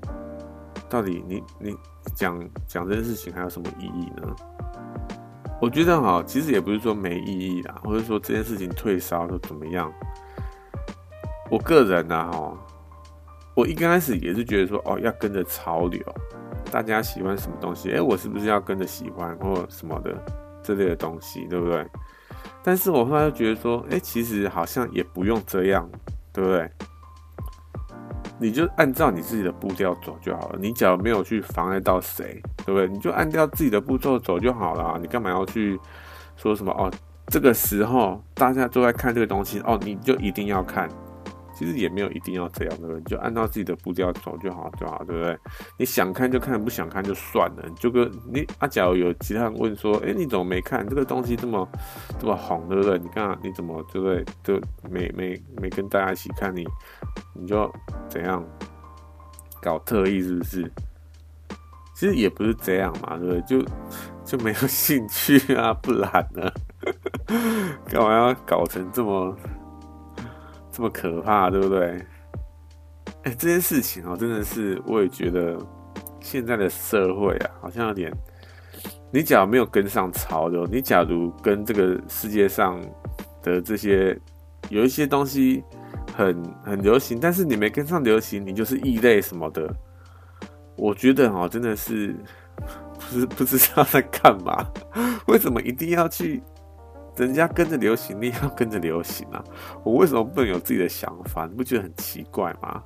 [0.88, 1.76] 到底你你
[2.14, 4.34] 讲讲这件事情还有什么意义呢？
[5.60, 9.92] 我觉得哈，其实也不是说没意义啦，或者说这件事情退烧都怎么样。
[11.50, 12.56] 我个人呢，哈，
[13.54, 16.02] 我一开始也是觉得说，哦，要跟着潮流，
[16.70, 20.16] 大家喜欢什么东西，哎，我是不是要跟着喜欢或什么的
[20.62, 21.86] 这类的东西，对不对？
[22.62, 25.88] 但是我后来又觉得说，哎，其实好像也不用这样，
[26.32, 26.70] 对不对？
[28.38, 30.58] 你就按照你自己的步调走就好了。
[30.60, 32.88] 你只要没有去妨碍到谁，对不对？
[32.88, 34.98] 你就按照自己的步骤走就好了。
[35.00, 35.78] 你干嘛要去
[36.36, 36.72] 说什么？
[36.72, 36.90] 哦，
[37.28, 40.88] 这个时候大家都在看这个东西，哦，你就一定要看。
[41.54, 42.98] 其实也没有一定要这样，对不对？
[42.98, 45.38] 你就按照自己的步调走就好，就好，对不对？
[45.78, 47.64] 你想看就看，不想看就算了。
[47.78, 51.68] 就跟你啊，假如有其他人问说，哎，你怎么没看这个东西这么
[52.18, 52.98] 这么红，对不对？
[52.98, 54.24] 你看你怎么对不对？
[54.42, 56.66] 就没没没跟大家一起看你，
[57.34, 57.72] 你就
[58.08, 58.44] 怎样
[59.60, 60.72] 搞特意是不是？
[61.94, 63.40] 其实也不是这样嘛，对不对？
[63.42, 63.64] 就
[64.24, 66.50] 就没有兴趣啊，不然呢？
[67.88, 69.36] 干嘛要搞成这么？
[70.72, 72.02] 这么可怕，对不对？
[73.24, 75.56] 哎、这件事情哦，真的是，我也觉得
[76.20, 78.12] 现在的社会啊，好像有点，
[79.12, 82.80] 你假如没有跟上潮流，你假如跟这个世界上
[83.42, 84.18] 的这些
[84.70, 85.62] 有一些东西
[86.16, 89.72] 很很流行，但是你没跟上流行，你就是异类什么的。
[90.74, 92.16] 我觉得哦，真的是
[92.98, 94.66] 不是不知道在干嘛？
[95.28, 96.42] 为什么一定要去？
[97.16, 99.44] 人家跟着流行，你也要跟着流行啊！
[99.84, 101.46] 我为什么不能有自己的想法？
[101.46, 102.82] 你不觉得很奇怪吗？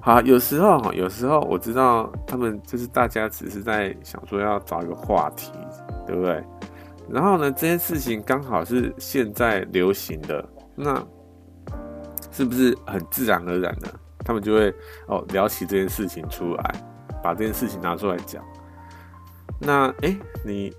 [0.00, 5.50] 好，有时候哈，有时候我知道他们就是大家只是在想说要找一个话题，
[6.06, 6.44] 对不对？
[7.08, 10.46] 然后呢，这件事情刚好是现在流行的，
[10.76, 11.02] 那
[12.30, 13.88] 是不是很自然而然的，
[14.18, 14.74] 他们就会
[15.06, 16.74] 哦聊起这件事情出来，
[17.22, 18.44] 把这件事情拿出来讲。
[19.58, 20.70] 那诶，你。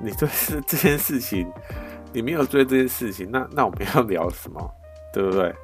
[0.00, 1.50] 你对是 这件事情，
[2.12, 4.70] 你没有追这件事情，那那我们要聊什么，
[5.12, 5.54] 对不对？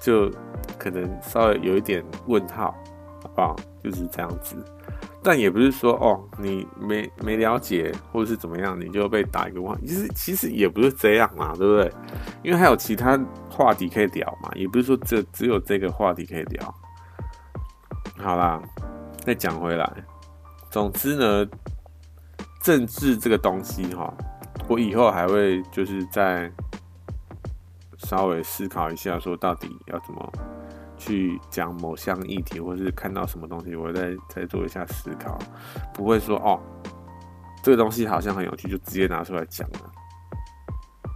[0.00, 0.30] 就
[0.78, 2.74] 可能稍微有一点问号，
[3.22, 3.56] 好不好？
[3.82, 4.56] 就是这样子，
[5.22, 9.80] 但也不是说哦，你没没了解或者是怎么样，你就被打一个问号。
[9.80, 11.92] 其实其实也不是这样嘛，对不对？
[12.42, 13.18] 因为还有其他
[13.48, 16.74] 话题可以聊嘛，也不是说这只有这个话题可以聊。
[18.18, 18.60] 好啦，
[19.20, 19.90] 再讲回来，
[20.70, 21.48] 总之呢。
[22.66, 24.12] 政治这个东西哈，
[24.68, 26.50] 我以后还会就是再
[27.96, 30.32] 稍微思考一下，说到底要怎么
[30.98, 35.38] 去讲某项议题，或是看到什么东西，我再再做一下思考，
[35.94, 36.58] 不会说哦，
[37.62, 39.92] 这个东西好像很有趣，就直接拿出来讲了。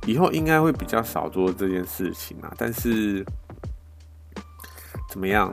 [0.07, 3.26] 以后应该会比较少做这件事情啊，但是
[5.09, 5.53] 怎么样？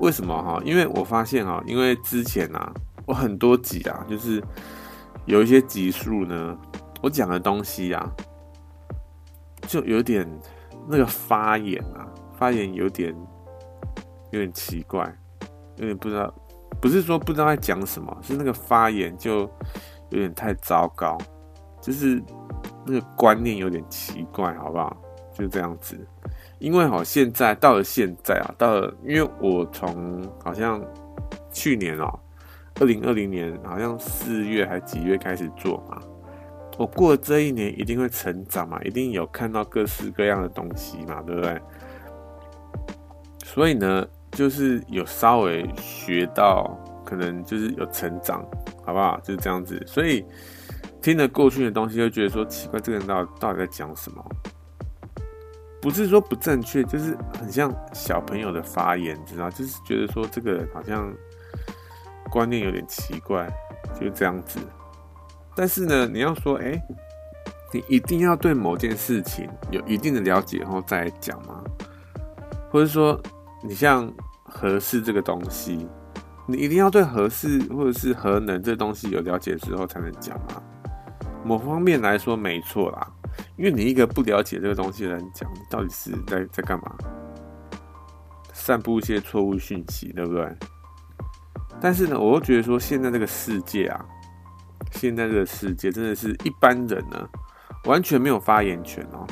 [0.00, 0.62] 为什么哈？
[0.64, 2.72] 因为我发现哈，因为之前啊，
[3.04, 4.42] 我很多集啊，就是。
[5.30, 6.58] 有一些集数呢，
[7.00, 8.12] 我讲的东西啊，
[9.62, 10.28] 就有点
[10.88, 12.04] 那个发言啊，
[12.36, 13.14] 发言有点
[14.32, 15.04] 有点奇怪，
[15.76, 16.34] 有点不知道，
[16.80, 19.48] 不是说不知道在讲什么，是那个发言就
[20.08, 21.16] 有点太糟糕，
[21.80, 22.20] 就是
[22.84, 24.96] 那个观念有点奇怪，好不好？
[25.32, 25.96] 就这样子，
[26.58, 30.84] 因为好现在到了现在啊，到了，因为我从好像
[31.52, 32.18] 去年哦。
[32.80, 36.02] 二零二零年好像四月还几月开始做嘛？
[36.78, 41.60] 我过了这一年一定会成长嘛，一定有看到各式各样的东西嘛，对不对？
[43.44, 46.74] 所以呢，就是有稍微学到，
[47.04, 48.42] 可能就是有成长，
[48.82, 49.20] 好不好？
[49.20, 49.78] 就是这样子。
[49.86, 50.24] 所以
[51.02, 54.24] 听了过去的东西，就觉得说奇怪，这个人到底到底在讲什么？
[55.82, 59.50] 不是说不正确，就是很像小朋友的发言，知道？
[59.50, 61.12] 就是觉得说这个人好像。
[62.30, 63.48] 观念有点奇怪，
[64.00, 64.60] 就这样子。
[65.54, 66.80] 但是呢，你要说，哎、
[67.72, 71.62] 你一定要对某件事情有一定的了解然后再讲吗？
[72.70, 73.20] 或者说，
[73.62, 74.10] 你像
[74.44, 75.86] 合适这个东西，
[76.46, 80.62] 你一定要对合适或者是核能这东西有了解之后才能讲吗？
[81.44, 83.06] 某方面来说，没错啦。
[83.56, 86.94] 因为你一个不了解这个东西的人讲，你到底是在在干嘛？
[88.52, 90.56] 散布一些错误讯息，对不对？
[91.80, 94.04] 但是呢，我又觉得说，现在这个世界啊，
[94.92, 97.28] 现在这个世界真的是一般人呢，
[97.84, 99.26] 完全没有发言权哦。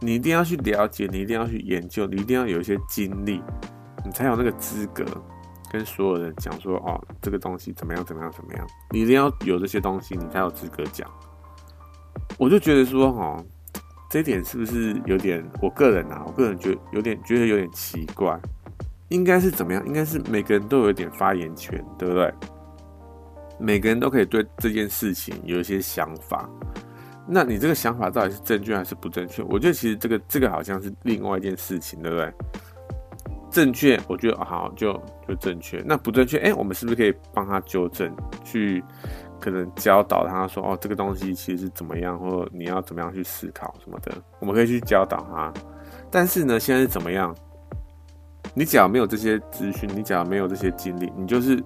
[0.00, 3.42] 你一定要去了解，你一定要去研究，你一定要有一些经历，
[4.04, 5.04] 你才有那个资格
[5.70, 8.66] 跟所有人讲说哦，这个东西怎么样怎么样怎么样。
[8.90, 11.10] 你一定要有这些东西，你才有资格讲。
[12.38, 13.44] 我就觉得说哦，
[14.10, 15.42] 这一点是不是有点？
[15.60, 18.38] 我个人啊，我个人觉得有点觉得有点奇怪。
[19.10, 19.86] 应该是怎么样？
[19.86, 22.32] 应该是每个人都有一点发言权，对不对？
[23.58, 26.48] 每个人都可以对这件事情有一些想法。
[27.28, 29.42] 那你这个想法到底是正确还是不正确？
[29.42, 32.32] 我觉得其实这个这个好像是另外一件事情，对不对？
[33.50, 34.92] 正确，我觉得好就
[35.28, 35.82] 就正确。
[35.84, 38.14] 那不正确，哎，我们是不是可以帮他纠正？
[38.44, 38.82] 去
[39.40, 45.52] 可能教导他说，哦，这个东西其实是怎么样，或者你要怎么样去思考什么的，我们可以去教导他。
[46.10, 47.34] 但是呢，现在是怎么样？
[48.54, 51.62] 你只要没有这些资讯，你只要没有这些经历，你就是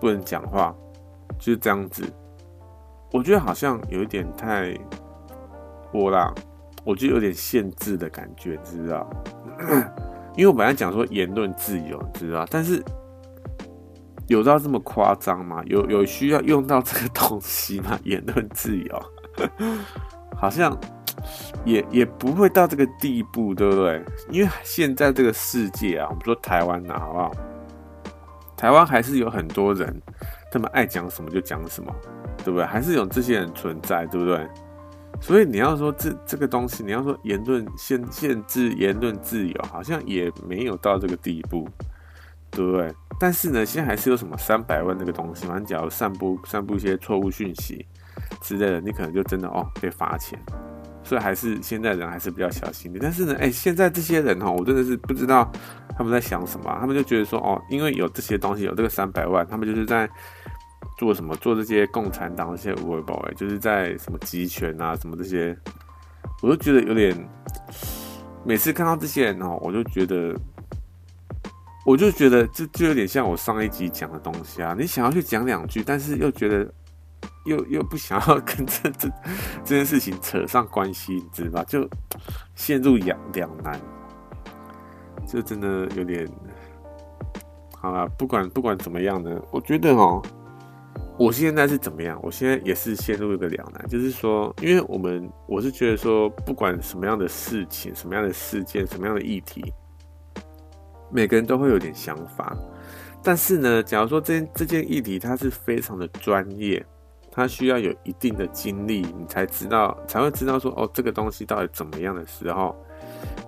[0.00, 0.74] 不能讲话，
[1.38, 2.04] 就是这样子。
[3.12, 4.72] 我觉得好像有一点太
[5.92, 6.32] 我啦，
[6.84, 9.10] 我觉得有点限制的感觉，知道？
[10.36, 12.46] 因为我本来讲说言论自由，知道？
[12.48, 12.80] 但是
[14.28, 15.60] 有到这么夸张吗？
[15.66, 17.98] 有有需要用到这个东西吗？
[18.04, 19.02] 言论自由，
[20.38, 20.74] 好像
[21.64, 24.02] 也也不会到这个地步，对不对？
[24.30, 27.32] 因为现在这个世界啊，我们说台湾呐，好不好？
[28.56, 30.00] 台湾还是有很多人，
[30.50, 31.94] 他们爱讲什么就讲什么。
[32.42, 32.64] 对不对？
[32.64, 34.48] 还是有这些人存在，对不对？
[35.20, 41.68] 所以你要说这这个东西，你要说言论限限制言论自由，好像也没有到这个地步，
[42.50, 42.90] 对不对？
[43.18, 45.58] 但是呢，现在还是有什么三百万这个东西嘛？
[45.58, 47.84] 你假如散布散布一些错误讯息
[48.40, 50.38] 之类的，你可能就真的哦被罚钱。
[51.10, 53.00] 所以还是现在人还是比较小心的。
[53.02, 55.50] 但是呢，哎，现在这些人哦，我真的是不知道
[55.98, 60.08] 他们在想什么，他们就觉得说哦，因为有这些东西，有这个三百万，他们就是在。
[60.96, 61.34] 做什么？
[61.36, 65.56] 做这些共产党这些微博，哎，就是在什么集权啊，什么这些，
[66.42, 67.16] 我都觉得有点。
[68.44, 70.34] 每次看到这些人哦，我就觉得，
[71.86, 74.74] 我就觉得这就有点像我上一集讲的东西啊。
[74.78, 76.70] 你想要去讲两句，但是又觉得
[77.44, 79.08] 又又不想要跟这这
[79.64, 81.64] 这件事情扯上关系，你知道吧？
[81.64, 81.88] 就
[82.54, 83.80] 陷入两两难，
[85.26, 86.28] 这真的有点。
[87.74, 90.22] 好了，不管不管怎么样呢，我觉得哦。
[91.18, 92.18] 我现在是怎么样？
[92.22, 99.62] 我现在也是陷入一个两难，就是说，因为我们我是觉得说，不管什么样的事情、什么样的事件、什么样的议题，
[101.10, 102.56] 每个人都会有点想法。
[103.22, 106.82] 但是呢，假如说这这件议题它是非常的专业，
[107.30, 112.76] 它需要有一定的经历，你才知道才会知道说，哦，这个东西到底怎么样的时候，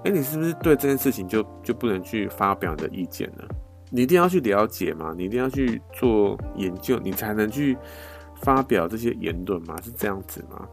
[0.04, 3.44] 哎，你是不是对这件事情就就不能去发表你的意见呢？
[3.90, 7.76] 你一定要去了解嘛，你一定要去做研究，你才能去
[8.36, 10.66] 发表这些言论嘛，是这样子吗？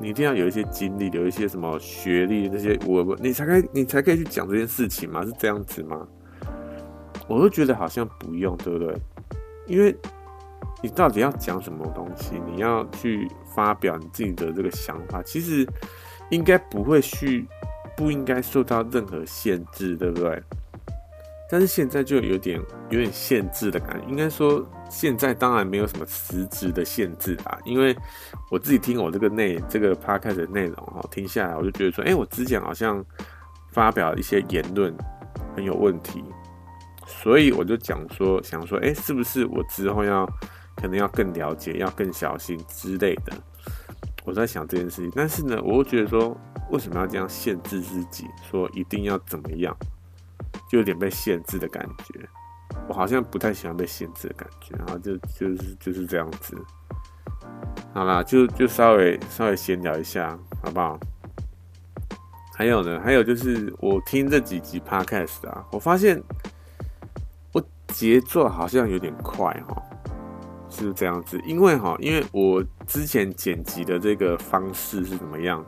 [0.00, 6.06] 你一定要有一些经历，有一些什么学历，这些我我你才可以，你才可以去讲这件事情嘛，是这样子吗？
[7.26, 8.94] 我都觉得好像不用，对不对？
[9.66, 9.94] 因为
[10.82, 15.66] 你到底要讲什么东西，你要去发表你自己的这个想法，其实
[16.30, 17.46] 应该不会去，
[17.96, 20.42] 不应该受到任何限制，对不对？
[21.50, 22.60] 但是现在就有点
[22.90, 27.96] 有点限制的感觉，应该说现在当然没有什么实质的限制啊，因为
[28.50, 33.02] 我自己听我这个内这个 podcast 的内容哈，听下来我就觉得说，哎，我之前好像
[33.72, 34.94] 发表一些言论
[35.56, 36.22] 很有问题，
[37.06, 40.28] 所以我就讲说想说，哎，是不是我之后要
[40.80, 43.32] 可能要更了解，要更小心之类的，
[44.24, 45.12] 我在想这件事情。
[45.14, 46.36] 但是呢，我又觉得说，
[46.70, 49.76] 为什么要这样限制自己，说一定要怎么样？
[50.70, 52.28] 就有点被限制的感觉，
[52.88, 56.56] 我好像不太喜欢被限制的感觉，然后就就是就是这样子。
[57.92, 61.00] 好啦，就就稍微稍微闲聊一下，好不好？
[62.54, 66.22] 还有呢，还有就是我听这几集 podcast 啊，我发现
[67.52, 69.82] 我节奏好像有点快哈，
[70.70, 71.40] 是这样子？
[71.44, 75.64] 因为哈，因为我之前剪辑的这个方式是怎么样？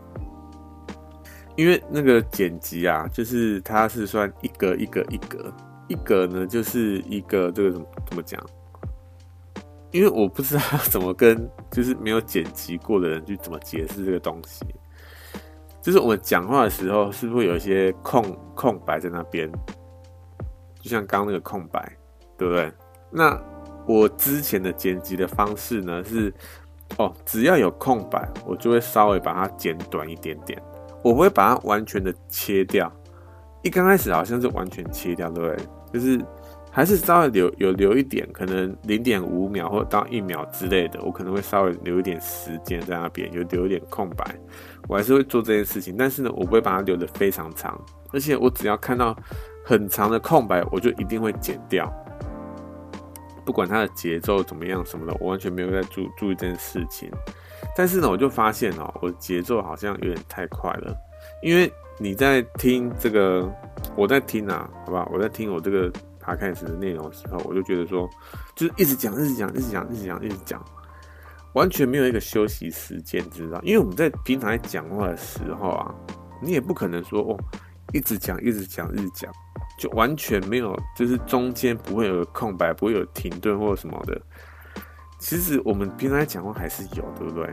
[1.56, 5.52] 因为那个剪辑啊，就是它是算一格一格一格，
[5.88, 8.40] 一格呢就是一个这个怎么怎么讲？
[9.90, 14.64] 因为我不知道 怎么跟就是没有剪辑过的人去怎么解释这个东西。
[15.82, 18.22] 就是我们讲话的时候，是不是有一些空
[18.54, 19.50] 空白在那边？
[20.80, 21.92] 就像刚刚那个空白，
[22.38, 22.72] 对不对？
[23.10, 23.36] 那
[23.90, 26.32] 我之前的剪辑的方式呢是，
[26.96, 30.62] 哦，只要有空白，我就会稍微把它剪短一点点。
[31.02, 32.90] 我不会把它完全的切掉，
[33.62, 35.66] 一刚开始好像是完全切掉，对不对？
[35.92, 36.24] 就是
[36.70, 44.24] 还是稍微留有留一点，可能零点五秒或者到一秒之类的，我可能会稍微留一点时间在那边，有留一点空白，
[44.88, 45.96] 我还是会做这件事情。
[45.98, 47.76] 但是呢，我不会把它留得非常长，
[48.12, 49.16] 而且我只要看到
[49.64, 51.92] 很长的空白，我就一定会剪掉，
[53.50, 57.10] 不管它的节奏怎么样什么的，我完全没有在注注意这件事情。
[57.74, 60.96] 但是呢，我就发现哦，我的节奏好像有点太快了，
[61.42, 63.52] 因为你在听这个，
[63.96, 65.10] 我在听啊，好不好？
[65.12, 65.90] 我在听我这个。
[66.22, 68.08] 爬开始的内容的时候，我就觉得说，
[68.54, 70.62] 就是一直讲，一直讲，一直讲，一直讲，一直讲，
[71.54, 73.58] 完全没有一个休息时间，知道？
[73.62, 75.94] 因为我们在平常在讲话的时候啊，
[76.42, 77.38] 你也不可能说哦，
[77.94, 79.32] 一直讲，一直讲，一直讲，
[79.80, 84.20] 就完全没有，就是中间不会有空白，不会有停顿或者什么的。
[85.18, 87.50] 其实我们平常讲话还是有，对不对？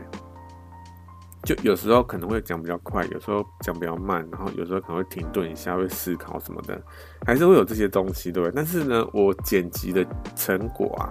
[1.44, 6.78] 就有时候可能会讲比较快，有时候讲比较慢，然后有时候可能会停顿一下，会思考什么的，
[7.24, 8.52] 还是会有这些东西，对不对？
[8.54, 10.06] 但是呢，我剪辑的
[10.36, 11.08] 成果啊，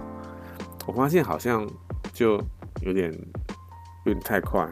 [0.86, 1.68] 我发现好像
[2.12, 2.40] 就
[2.82, 3.12] 有点
[4.04, 4.64] 有点太快，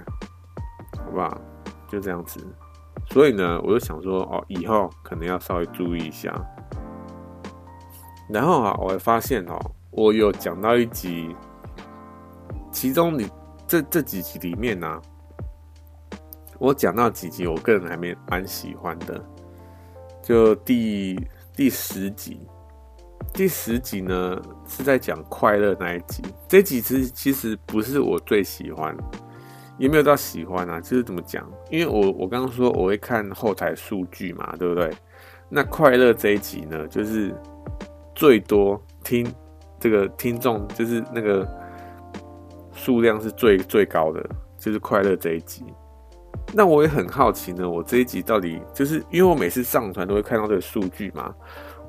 [0.96, 1.40] 好不好？
[1.88, 2.38] 就这样子，
[3.10, 6.34] 所以呢，我就想说，哦，以后可能要稍微注意一下。
[8.28, 9.58] 然后啊，我还发现哦，
[9.90, 11.34] 我有讲到一集，
[12.70, 13.28] 其中你
[13.66, 15.00] 这这几集里面呢、啊。
[16.58, 19.22] 我讲到几集，我个人还没蛮喜欢的，
[20.22, 21.14] 就第
[21.54, 22.40] 第十集，
[23.34, 26.22] 第十集呢是在讲快乐那一集。
[26.48, 28.96] 这集其实其实不是我最喜欢，
[29.78, 31.46] 也没有到喜欢啊，就是怎么讲？
[31.70, 34.90] 因为我我刚刚说我会看后台数据嘛，对不对？
[35.48, 37.34] 那快乐这一集呢，就是
[38.14, 39.26] 最多听
[39.78, 41.46] 这个听众，就是那个
[42.72, 44.24] 数量是最最高的，
[44.58, 45.64] 就是快乐这一集。
[46.54, 51.34] 那我也很好奇呢，我这一集到底就是因为我每次上传都会看到这个数据嘛，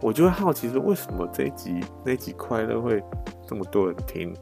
[0.02, 3.02] 我就会好奇说，为什么这一集那一集快乐会
[3.48, 4.36] 这么多人听？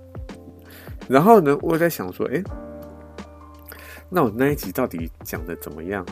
[1.07, 2.41] 然后呢，我也在想说，哎，
[4.15, 6.05] 那我那一集到底讲的怎么样？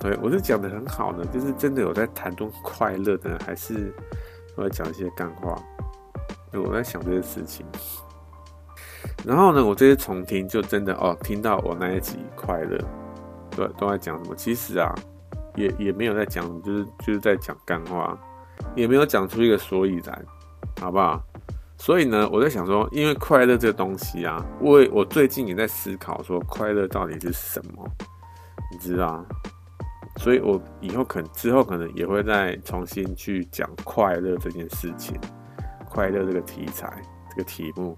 [0.00, 3.94] 对，我是讲的很好呢，就是真的有在谈论快乐的，还是
[4.56, 5.56] 我在讲一些干话？
[6.52, 7.64] 我在想这些事情。
[9.24, 12.76] 然后呢，我这些重听就真的哦，听到我那一集快乐。
[13.52, 14.34] 对，都在讲什么？
[14.34, 14.92] 其实啊，
[15.54, 18.18] 也也没有在讲，就是就是在讲干话，
[18.74, 20.26] 也没有讲出一个所以然，
[20.80, 21.22] 好不好？
[21.84, 27.86] 所以呢，我在想说，因为快乐这个东西啊，我我最近也在思考说，快乐到底是什么？
[28.72, 29.22] 你知道？
[30.16, 35.14] 所以我以后可能之后可能也会再重新去讲快乐这件事情，
[35.90, 36.90] 快乐这个题材，
[37.28, 37.94] 这个题目，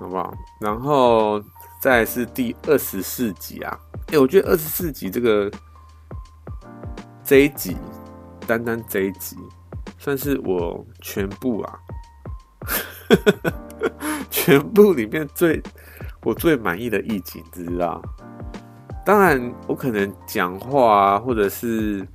[0.00, 0.34] 好不好？
[0.60, 1.40] 然后。
[1.80, 3.76] 再是第二十四集啊，
[4.12, 5.50] 哎、我觉得二十四集这个
[7.24, 7.76] 这一集，
[8.46, 9.36] 单单这一集，
[9.98, 11.76] 算是我全部啊，
[14.30, 15.62] 全部里面最
[16.22, 18.02] 我最满意的一集，知道？
[19.04, 22.06] 当然，我可能讲话啊，或者是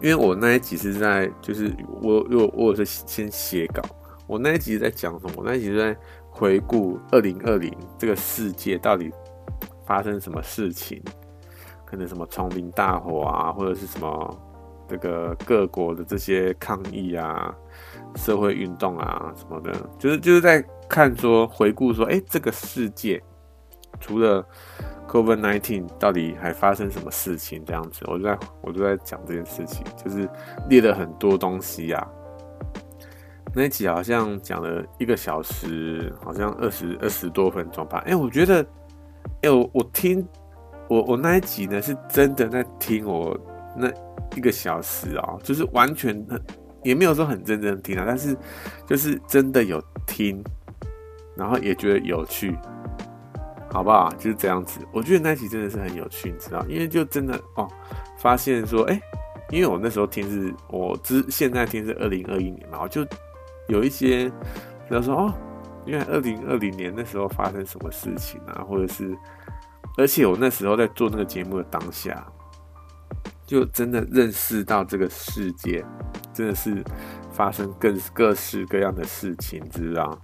[0.00, 3.82] 因为我那一集是在，就是我我我是先写稿，
[4.26, 5.32] 我那一集在讲什么？
[5.36, 5.96] 我那一集在。
[6.36, 9.08] 回顾二零二零这个世界到底
[9.86, 11.00] 发生什么事情？
[11.84, 14.36] 可能什么丛林大火啊，或者是什么
[14.88, 17.54] 这个各国的这些抗议啊、
[18.16, 23.22] 社会运动啊什么的，就是就是在看说回顾说，哎，这个世界
[24.00, 24.44] 除了
[25.08, 27.64] COVID-19 到底还发生什么事情？
[27.64, 30.28] 这样子，我就在我就在讲这件事情，就是
[30.68, 32.06] 列了很多东西、啊。
[33.54, 37.98] 那一集好像讲了一个小时，好像二十二十多分钟吧。
[37.98, 38.66] 哎、欸，我觉得，
[39.42, 40.26] 哎、我我听
[40.88, 43.38] 我我那一集呢，是真的在听我
[43.76, 43.88] 那
[44.36, 46.26] 一个小时哦，就是完全
[46.84, 48.36] 也没有说很认真听啊，但是
[48.86, 50.40] 就是真的有听，
[51.36, 52.56] 然后也觉得有趣，
[53.72, 54.08] 好不好？
[54.18, 54.78] 就是这样子。
[54.92, 57.66] 我觉得那一集真的是很有趣，你知道，因为就真的哦，
[58.18, 59.00] 发现说，哎、
[59.50, 63.04] 因为我那时候听是我之现在听是二零二一年嘛，我就。
[63.66, 64.28] 有一些，
[64.86, 65.34] 比如说哦，
[65.86, 69.16] 因为二零二零年那时候发生什么事情啊，或者是，
[69.96, 72.30] 而且我那时候在做那个节目的当下，
[73.46, 75.84] 就真的认识到这个世界
[76.32, 76.82] 真的是
[77.30, 80.18] 发生各各式各样的事情，知道？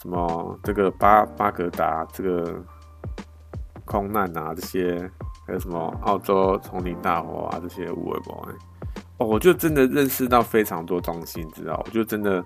[0.00, 2.64] 什么这个巴巴格达这个
[3.84, 5.10] 空难啊，这些
[5.46, 8.58] 还有什么澳洲丛林大火啊，这些有的没的。
[9.18, 11.82] 哦，我就真的认识到非常多东西，知道？
[11.84, 12.42] 我就真的，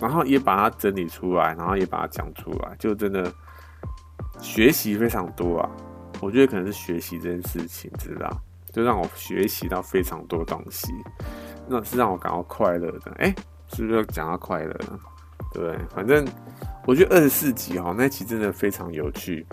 [0.00, 3.32] 然后也把它整理出来，然后也把它讲出来，就真的
[4.40, 5.70] 学习非常多啊！
[6.20, 8.28] 我觉得可能是学习这件事情，知道？
[8.76, 10.92] 就让我学习到非常多东西。
[11.66, 13.10] 那是让我感到快乐的。
[13.16, 13.34] 哎、
[13.68, 14.74] 是不是要讲到快乐？
[15.54, 15.78] 对不对？
[15.94, 16.22] 反正
[16.86, 19.46] 我觉得二十四集哈，那期真的非常有趣。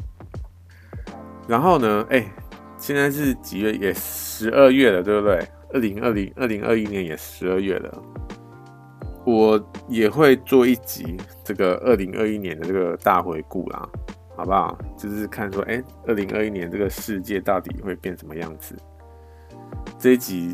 [1.48, 2.30] 然后呢，哎、
[2.78, 3.72] 现在是几月？
[3.72, 5.48] 也十二月了，对不对？
[5.74, 8.04] 二零二零二零二一年也十二月了。
[9.26, 11.16] 我也会做一集
[11.46, 13.88] 这个二零二一年的这个大回顾啦，
[14.36, 14.78] 好不好？
[14.98, 18.76] 就是看说，哎、欸，二零二一年这个世界到底会变什么样子？
[20.04, 20.54] 这一集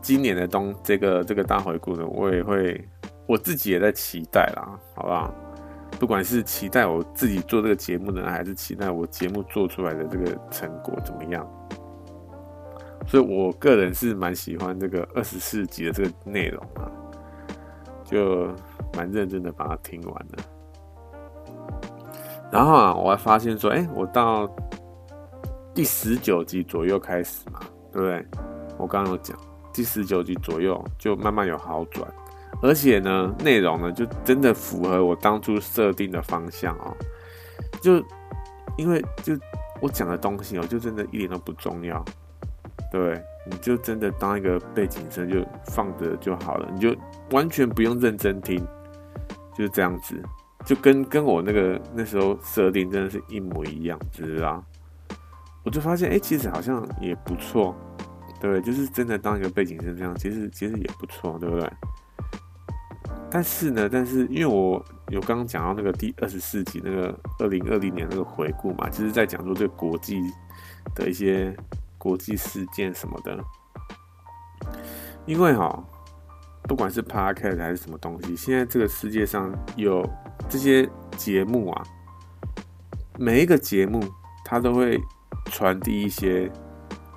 [0.00, 2.88] 今年的东这个这个大回顾呢，我也会
[3.26, 5.34] 我自己也在期待啦，好不好？
[5.98, 11.44] 不管是期待我自己做这个节目呢，还是期待我节目做出来的这个成果怎么样？
[13.08, 16.86] 所以我个人是蛮喜欢这个二十四集的这个内容啊。
[18.04, 18.46] 就
[18.96, 20.44] 蛮认真的把它听完了，
[22.52, 24.48] 然后啊，我还发现说，哎、我到
[25.74, 27.58] 第十九集左右开始嘛，
[27.90, 28.24] 对不对？
[28.78, 29.36] 我刚刚有讲，
[29.72, 32.06] 第十九集左右就慢慢有好转，
[32.62, 36.94] 而且呢，内容呢就真的符合我当初设定的方向哦。
[37.80, 38.02] 就
[38.76, 39.34] 因为就
[39.80, 42.04] 我讲的东西哦，就真的一点都不重要，
[42.90, 43.22] 对？
[43.48, 46.92] 你就真的当一个背景声就放着就好了，你就
[47.30, 48.58] 完全不用认真听，
[49.54, 50.20] 就是这样子，
[50.64, 54.64] 就跟跟我那个那时候设定真的是一模一样，知道吗？
[55.64, 57.72] 我就发现，哎、其实好像也不错，
[58.40, 58.60] 对？
[58.60, 61.70] 就是真的当一个背景声这样，其实其实也不错，对不对？
[63.30, 70.20] 但是呢，但是因为我有刚刚讲到那个第二十四集那个二零二零年那个回顾嘛，就是在讲说这个国际
[70.94, 71.56] 的一些。
[71.98, 73.36] 国际事件什么的，
[75.24, 75.82] 因为哈，
[76.62, 80.08] 不管是 Podcast 还是什么东西，现在这个世界上有
[80.48, 81.82] 这些节目啊，
[83.18, 84.00] 每一个节目
[84.44, 85.00] 它都会
[85.46, 86.48] 传递一些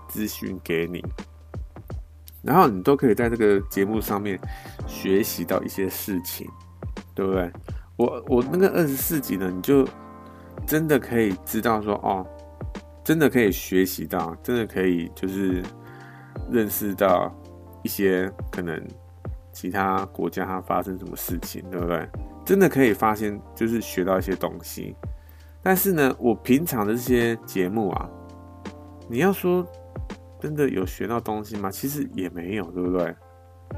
[0.09, 1.01] 资讯给你，
[2.41, 4.37] 然后你都可以在这个节目上面
[4.85, 6.45] 学习到一些事情，
[7.15, 7.49] 对不对？
[7.95, 9.87] 我我那个二十四集呢，你就
[10.65, 12.27] 真的可以知道说哦。
[13.01, 15.63] 真的可以学习到，真的可以就是
[16.51, 17.33] 认识到
[17.81, 18.79] 一些可能
[19.51, 22.07] 其他国家它发生什么事情，对不对？
[22.45, 24.95] 真的可以发现，就是学到一些东西。
[25.63, 28.07] 但是呢，我平常的这些节目啊，
[29.07, 29.65] 你要说
[30.39, 31.69] 真的有学到东西吗？
[31.69, 33.15] 其实也没有，对不对？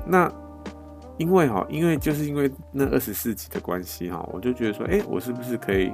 [0.05, 0.31] 那
[1.17, 5.91] 因为哈，因为就是因为那二十四集的关系哈，我就觉得说，哎，我是不是可以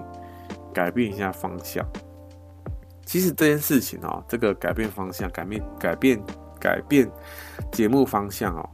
[0.74, 1.86] 改变一下方向？
[3.06, 6.22] 其实这件事情哦，这个改变方向、改变、改变、
[6.60, 7.10] 改变
[7.72, 8.70] 节目方向哦，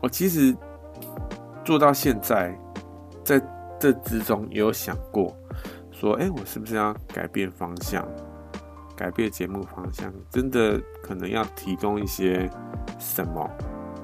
[0.00, 0.56] 我其实
[1.64, 2.58] 做到现在，
[3.22, 3.40] 在
[3.78, 5.36] 这之中也有想过，
[5.90, 8.06] 说，哎，我是不是要改变方向，
[8.96, 10.12] 改变节目方向？
[10.30, 12.50] 真的可能要提供一些
[12.98, 13.48] 什么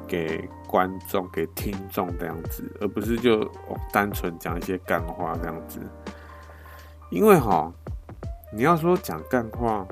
[0.06, 3.50] 给观众、给听众这样子，而不是就
[3.92, 5.80] 单纯讲一些干话这样子，
[7.10, 7.72] 因为哈。
[8.54, 9.82] 你要说讲干话，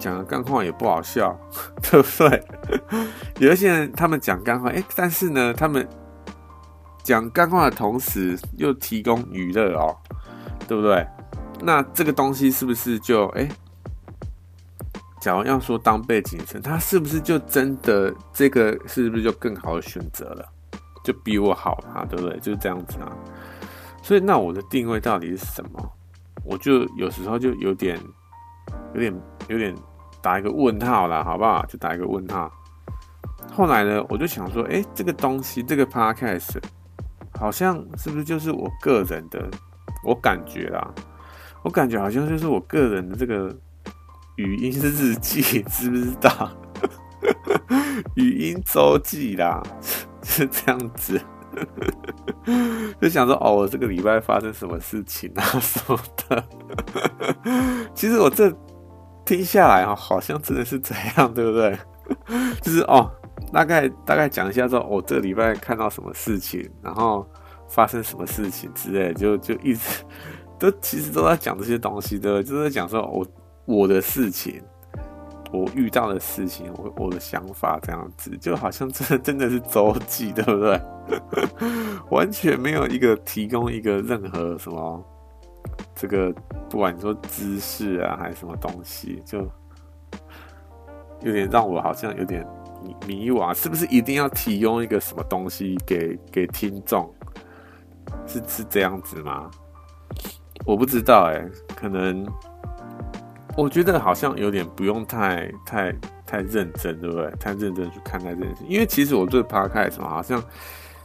[0.00, 1.38] 讲的干话也不好笑，
[1.80, 2.44] 对不对？
[3.38, 5.88] 有一些人他们讲干话，哎，但是呢，他们
[7.04, 9.96] 讲干话的同时又提供娱乐哦，
[10.66, 11.06] 对不对？
[11.64, 13.48] 那这个东西是不是就哎？
[15.20, 20.46] 假如要说当背景声，它是不是就真的这个是不是就更好的选择了？
[21.02, 22.38] 就比我好啊，对不对？
[22.40, 23.10] 就是这样子啊。
[24.02, 25.92] 所以那我的定位到底是什么？
[26.44, 27.98] 我就有时候就有点、
[28.92, 29.74] 有点、有点
[30.20, 31.64] 打一个问号啦，好不好？
[31.66, 32.52] 就打一个问号。
[33.50, 36.58] 后来呢，我就想说，哎，这个东西，这个 podcast
[37.38, 39.48] 好像是不是就是我个人的？
[40.06, 40.92] 我感觉啦，
[41.64, 43.52] 我感觉好像就是我个人的这个
[44.36, 46.50] 语音日记， 知不知道？
[48.14, 49.62] 语音周记啦，
[50.22, 51.20] 是这样子。
[53.00, 55.98] 就想说哦，我这个礼拜发生什么事情啊 什么
[56.28, 56.44] 的。
[57.94, 58.52] 其实我这
[59.24, 61.78] 听下来啊，好像真的是这样，对不对？
[62.60, 63.10] 就是哦，
[63.52, 67.26] 大概大概讲一下说，我、这个礼拜看到什么事情，然后
[67.68, 70.04] 发生什么事情之类，就就一直
[70.80, 73.26] 其实都在讲这些东西的，就是在讲说我
[73.64, 74.62] 我的事情。
[75.52, 80.80] 我遇到的事情，我我的想法这样子，就好像真的真的是周记，对不对？
[82.10, 85.04] 完全没有一个提供一个任何什么
[85.94, 86.34] 这个，
[86.68, 89.48] 不管你说知识啊还是什么东西，就
[91.20, 92.44] 有点让我好像有点
[92.82, 97.08] 迷迷惘，是不是一定要提供一个什么东西给给听众？
[98.26, 99.48] 是是这样子吗？
[100.64, 101.44] 我不知道哎、
[101.76, 102.26] 可能。
[103.56, 105.94] 我觉得好像有点不用太太
[106.26, 107.30] 太认真，对不对？
[107.38, 110.42] 太认真去看待这件事，因为其实我对 p o d c a s，好像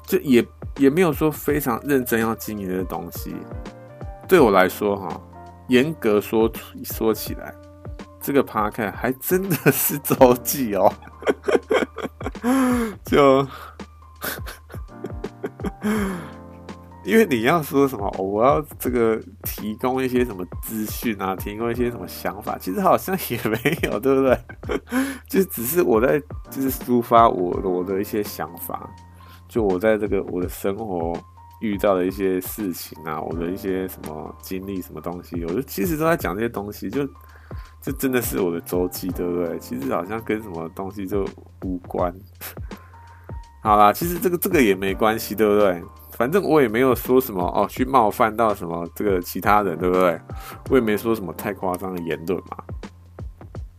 [0.07, 0.43] 就也
[0.77, 3.35] 也没有说非常认真要经营的东西。
[4.27, 5.21] 对我来说，哈，
[5.67, 6.51] 严格说
[6.83, 7.53] 说起来，
[8.19, 10.91] 这个 p o d c a s 还真的是周记哦，
[13.05, 13.47] 就。
[17.09, 24.37] 因为你要说什么，我要这个提供一些什么资讯啊，提供一些什么想法，其实好像也没有，对不对？
[25.27, 28.89] 就只是我在就是抒发我我的一些想法，
[29.47, 31.13] 就我在这个我的生活
[31.61, 37.05] 遇到的一些事情啊，我的一些什么经历什么东西，我就其实都在讲这些东西，就
[37.81, 39.57] 就真的是我的周记，对不对？
[39.59, 41.25] 其实好像跟什么东西就
[41.63, 42.13] 无关。
[43.61, 45.83] 好啦，其实这个这个也没关系，对不对？
[46.19, 50.19] 反正我也没有说什么哦，去冒犯到什么这个其他人，对不对？
[50.69, 52.57] 我也没说什么太夸张的言论嘛。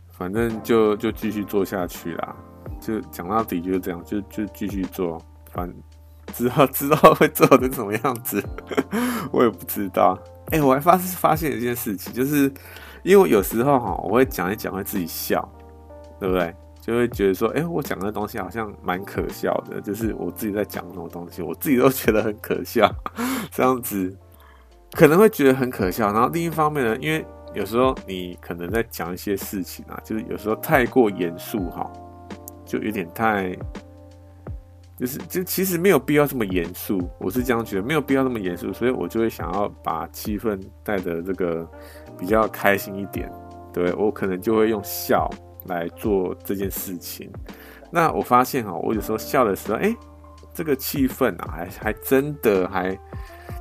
[0.09, 2.35] 反正就就继续做下去啦，
[2.79, 5.21] 就讲到底就是这样，就就继续做。
[5.51, 5.75] 反正
[6.33, 8.43] 之后之后会做成什么样子，
[9.31, 10.17] 我也不知道。
[10.49, 12.51] 哎、我还发发现一件事情，就是
[13.03, 15.47] 因为有时候哈，我会讲一讲会自己笑，
[16.19, 16.55] 对不对？
[16.81, 22.91] 就会觉得说，哎、我讲的东西好像蛮可笑的，就是我自己在讲什么东西，我自己都觉得很可笑，
[23.53, 24.17] 这样子
[24.93, 26.11] 可能会觉得很可笑。
[26.11, 27.23] 然后另一方面呢，因为
[27.53, 31.87] 有时候你可能在讲一些事情啊，就是有时候太过严肃哈，
[32.65, 33.55] 就有点太，
[34.97, 41.69] 就是就其实没有必要这么严肃，我是这样觉得，没有必要那么严肃，所以我就会想要把气氛带得这个
[42.17, 43.31] 比较开心一点，
[43.71, 45.29] 对，我可能就会用笑。
[45.65, 47.31] 来做这件事情，
[47.91, 49.95] 那我发现哈，我有时候笑的时候，哎，
[50.53, 52.97] 这个气氛啊，还还真的还，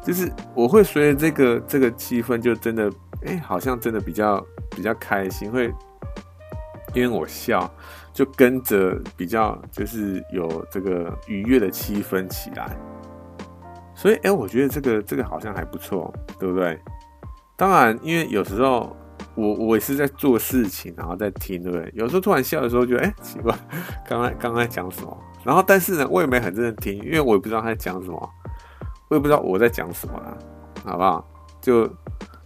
[0.02, 2.90] 就是我会随着这个这个气氛，就真的，
[3.26, 5.72] 哎，好像真的比较比较开心，会
[6.94, 7.70] 因为我笑，
[8.12, 12.76] 就跟着比较就是有这个愉悦的气氛起来，
[13.94, 16.78] 所以哎，我觉得这个这个好像还不错，对不对？
[17.56, 18.96] 当然，因为有时候。
[19.40, 21.90] 我我也是在做事情，然后在听，对不对？
[21.94, 23.56] 有时候突然笑的时候，觉得哎，奇怪，
[24.06, 25.18] 刚刚刚刚在讲什么？
[25.42, 28.30] 然后但是呢，我也没很认真听，因为我也不知道他在讲什么，
[29.08, 30.36] 我也不知道我在讲什么啦，
[30.84, 31.26] 好不好？
[31.60, 31.88] 就，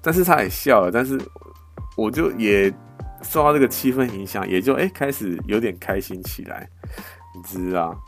[0.01, 1.21] 但是他也笑了，但是
[1.97, 2.73] 我就也
[3.23, 6.69] 受到这个气氛影响，也就哎开始有点开心起来，
[7.35, 7.99] 你知道？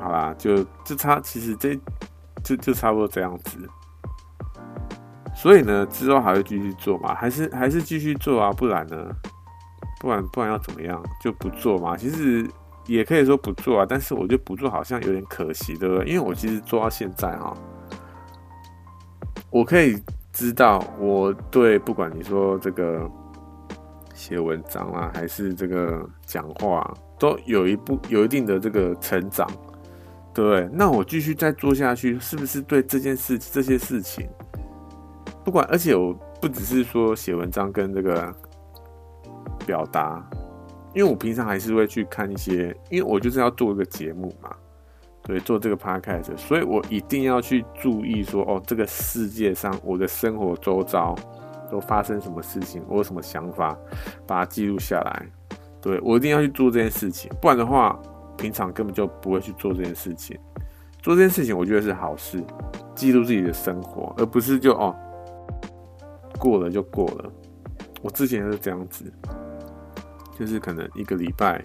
[0.00, 1.74] 好啦，就就差，其实这
[2.42, 3.58] 就就差不多这样子。
[5.44, 7.14] 所以呢，之后还会继续做吗？
[7.14, 8.50] 还是还是继续做啊？
[8.50, 8.96] 不然呢？
[10.00, 11.04] 不然不然要怎么样？
[11.20, 11.94] 就不做嘛？
[11.98, 12.48] 其实
[12.86, 16.06] 也可以说不做啊，但是我觉得不做好像有点可惜，对不对？
[16.06, 17.54] 因为我其实做到现在哈，
[19.50, 23.06] 我可以知道我对不管你说这个
[24.14, 29.46] 写文章啊，还是这个讲话，都有一部有一定的这个成长，
[30.32, 30.66] 对？
[30.72, 34.26] 那我继续再做下去，是不是对这件事这些事情？
[35.44, 38.34] 不管，而且我不只是说写文章跟这个
[39.66, 40.26] 表达，
[40.94, 44.50] 因为我平常还是会去看一些，因为我就是要做一个节目嘛，
[45.22, 51.14] 对，做这个 podcast，所以我一定要去注意说，哦，这个世界上我的生活周遭
[51.70, 53.76] 都发生什么事情，我有什么想法，
[54.26, 55.26] 把它记录下来，
[55.82, 58.00] 对，我一定要去做这件事情，不然的话，
[58.38, 60.38] 平常根本就不会去做这件事情。
[61.02, 62.42] 做这件事情，我觉得是好事，
[62.94, 64.96] 记录自己的生活，而不是就哦。
[66.44, 67.32] 过了就过了，
[68.02, 69.10] 我之前是这样子，
[70.38, 71.64] 就是可能一个礼拜、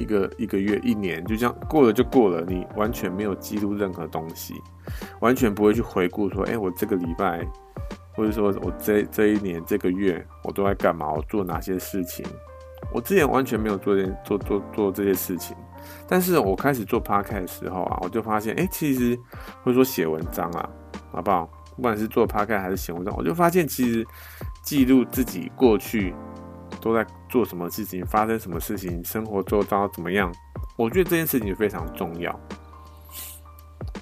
[0.00, 4.54] 一个一个月、一年，就这样过了就过了，你完全没有记录任何东西，
[5.20, 7.46] 完全不会去回顾说，哎，我这个礼拜，
[8.16, 11.12] 或者说我这这一年、这个月，我都在干嘛？
[11.12, 12.26] 我做哪些事情？
[12.92, 15.56] 我之前完全没有做这做做做这些事情，
[16.08, 19.16] 但是我开始做 podcast 的时候啊，我就发现，哎，其实
[19.62, 20.68] 或者说写文章啊，
[21.12, 21.48] 好不好？
[21.76, 24.06] 不管是做 p o c a s t 还是写文章，我就发现其实
[24.62, 26.14] 记录自己过去
[26.80, 30.32] 都在做什么事情，发生什么事情，生活周遭怎么样，
[30.78, 32.34] 我觉得这件事情非常重要。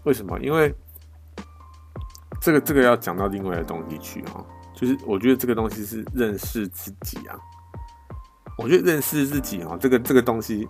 [0.05, 0.39] 为什么？
[0.39, 0.73] 因为
[2.41, 7.37] 这个这个要讲到另外的东西去哈，就是我觉得这个东西是认识自己啊。
[8.57, 10.69] 我觉得认识自己啊，这个这个东西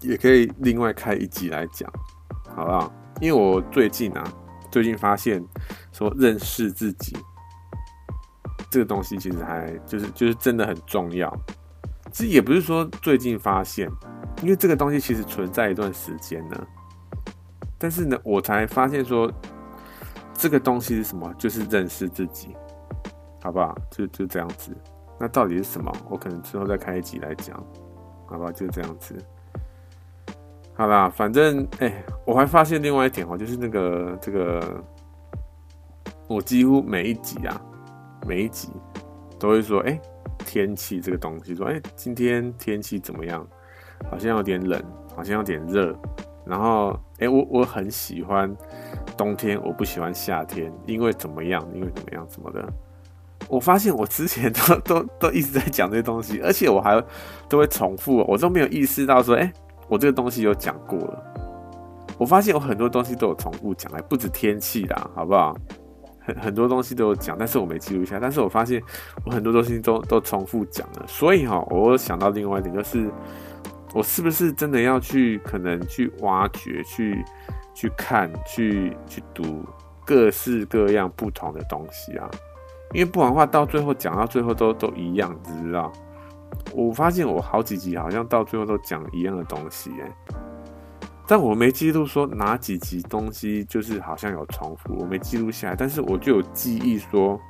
[0.00, 1.92] 也可以另外开一集来讲，
[2.56, 2.90] 好不好？
[3.20, 4.24] 因为我最近啊。
[4.68, 5.42] 最近发现，
[5.96, 7.16] 说认识自己
[8.68, 11.34] 这个东西，其实还就是就是真的很重要。
[12.12, 13.90] 其实也不是说最近发现，
[14.42, 16.66] 因为这个东西其实存在一段时间呢。
[17.78, 19.32] 但是呢，我才发现说
[20.34, 21.32] 这个东西是什么？
[21.38, 22.54] 就是认识自己，
[23.42, 23.74] 好不好？
[23.90, 24.76] 就就这样子。
[25.18, 25.90] 那到底是什么？
[26.10, 27.56] 我可能之后再开一集来讲。
[28.26, 29.16] 好吧，就这样子。
[30.74, 34.84] 好啦，反正哎、我还发现另外一点哦，就是那个这个，
[36.28, 37.60] 我几乎每一集啊，
[38.26, 38.68] 每一集
[39.38, 39.98] 都会说，哎、
[40.38, 43.46] 天气这个东西，说，哎、今天天气怎么样？
[44.10, 44.82] 好像有点冷，
[45.14, 45.96] 好像有点热。
[46.44, 48.54] 然后，哎、我我很喜欢
[49.16, 51.64] 冬天，我不喜欢夏天，因为怎么样？
[51.72, 52.26] 因为怎么样？
[52.28, 52.64] 什么的？
[53.48, 57.00] 我发现我之前都 都都一直在讲这些东西，而且我还
[57.48, 59.52] 都会重复，我都没有意识到说，哎、
[59.88, 61.22] 我这个东西有讲过了。
[62.18, 65.56] 我发现我很多东西都有重复讲，哎，不止天气啦，好不好？
[66.26, 68.18] 很很多东西都有讲，但是我没记录下。
[68.20, 68.82] 但是我发现
[69.24, 73.08] 我很多东西都都重复讲了，所以哈，我想到另外一点，就是
[73.94, 77.24] 我是不是真的要去可能去挖掘、去
[77.72, 79.64] 去看、去去读
[80.04, 82.28] 各式各样不同的东西啊？
[82.92, 85.92] 因为不然的话，到最后讲到最后都都一样，知道？
[86.72, 90.10] 我发现我好几集好像到最后都讲一样的东西，哎，
[91.26, 97.40] 但我没记录说哪几集东西就是好像有重复，我没记录下来，但是我就有记忆说，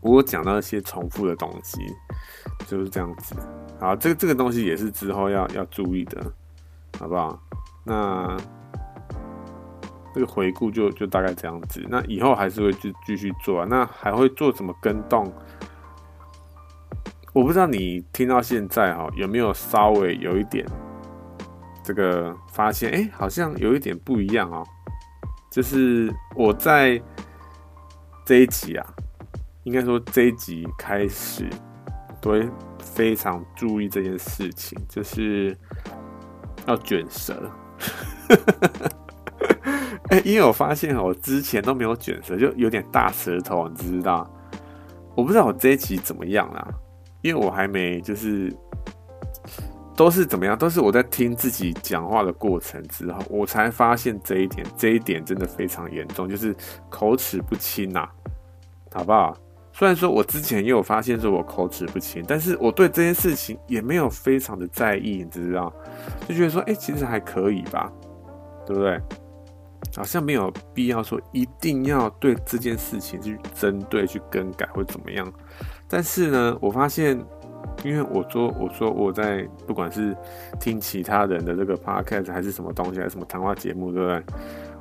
[0.00, 1.80] 我讲到一些重复的东西，
[2.66, 3.34] 就是这样子。
[3.78, 6.20] 好，这个这个东西也是之后要要注意的，
[6.98, 7.38] 好不好？
[7.84, 8.36] 那。
[10.14, 15.32] 这个回顾就就大概这样子，那以后还是会继继续做啊，那还会做什么跟动？
[17.32, 20.66] 我不知道你听到现在哈，有没有稍微有一点
[21.82, 22.90] 这个发现？
[22.90, 24.66] 哎，好像有一点不一样哦。
[25.50, 27.00] 就是我在
[28.24, 28.86] 这一集啊，
[29.64, 31.46] 应该说这一集开始
[32.20, 35.56] 都会非常注意这件事情，就是
[36.66, 37.50] 要卷舌。
[40.08, 44.30] 哎、欸，因为我发现我之前都没有卷舌，就有点大舌头，你知道？
[45.14, 46.66] 我不知道我这一集怎么样啦，
[47.20, 48.50] 因为我还没就是
[50.02, 56.52] 都是怎么样，都是我在听自己讲话的过程之后，我才发现这一点，这一点真的非常严重，就是
[56.90, 58.08] 口齿不清呐，
[58.92, 59.32] 好不好？
[59.72, 65.72] 虽然说我之前也有发现说我口齿不清，但是我对这件事情也没有非常的在意，你知道？
[66.28, 67.88] 就觉得说，哎、其实还可以吧，
[68.66, 69.00] 对不对？
[69.94, 75.32] 好像没有必要说一定要对这件事情去针对、去更改或怎么样。
[75.86, 77.16] 但是呢，我发现，
[77.84, 80.16] 因为我说我说我在不管是
[80.60, 84.22] 听其他人的这个 podcast 还是什么东西，还是什么谈话节目，对不对？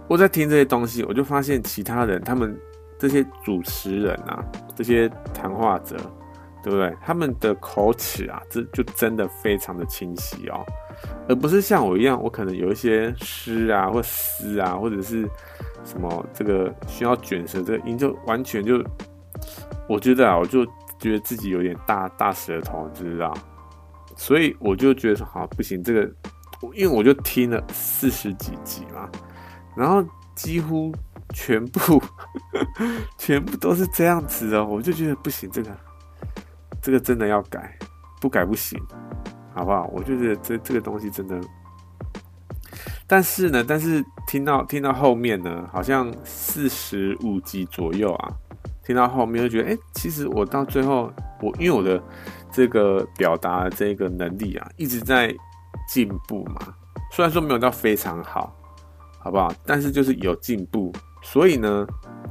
[0.08, 2.56] 我在听这些东西，我就发现其他人他们
[3.00, 4.44] 这些主持人啊，
[4.76, 5.96] 这些谈话者，
[6.64, 6.94] 对不对？
[7.02, 10.66] 他们的口齿啊，这就真的非常的清晰哦。
[11.28, 15.28] 而不是像我一样，我可能有一些诗啊，或诗啊，或者是
[15.84, 18.84] 什么这个需要卷舌，这个音就完全就，
[19.88, 20.64] 我觉得啊，我就
[21.02, 23.34] 觉得自己有点大大舌头，你知道？
[24.16, 26.02] 所以我就觉得说，好不行，这个，
[26.74, 29.10] 因为我就听了四十几集嘛，
[29.76, 30.02] 然后
[30.36, 30.94] 几乎
[31.34, 32.02] 全部
[33.18, 35.70] 全部都是这样子的，我就觉得不行，这个
[36.82, 37.78] 这个真的要改，
[38.22, 38.82] 不改不行。
[39.54, 39.86] 好不好？
[39.92, 41.38] 我就觉得这这个东西真的，
[43.06, 48.32] 但是呢，但是听到听到后面呢，好像四十五集左右啊，
[48.86, 51.12] 听到后面就觉得，哎、其实我到最后，
[51.42, 52.02] 我因为我的
[52.52, 55.34] 这个表达这个能力啊，一直在
[55.88, 56.74] 进步嘛。
[57.12, 58.56] 虽然说没有到非常好，
[59.20, 59.54] 好不好？
[59.66, 60.92] 但是就是有进步。
[61.22, 61.88] 所以呢，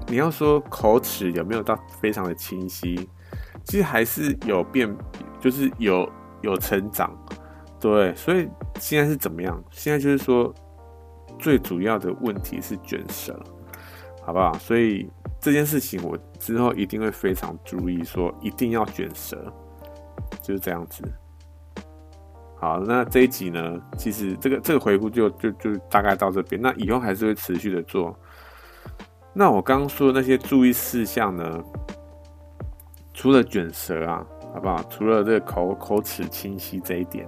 [0.07, 3.09] 你要说口齿有没有到非常的清晰，
[3.65, 4.97] 其实还是有变，
[5.41, 6.11] 就是有。
[6.43, 7.15] 有成长，
[7.79, 8.49] 对，所以
[8.79, 9.63] 现在是怎么样？
[9.71, 10.51] 现在就是说，
[11.39, 13.39] 最主要的问题是卷舌，
[14.31, 14.53] 好不好？
[14.59, 19.37] 所以这件事情我之后一定会非常注意，说一定要卷舌，
[20.41, 21.03] 就是这样子。
[22.57, 28.17] 好，那这一集呢，其实这个这个回顾就就就大概到这边，那以后还是会持续的做。
[29.33, 31.61] 那我刚刚说的那些注意事项呢，
[33.13, 34.25] 除了卷舌啊。
[34.53, 34.83] 好不好？
[34.91, 37.25] 除了这个口口齿清晰这一点，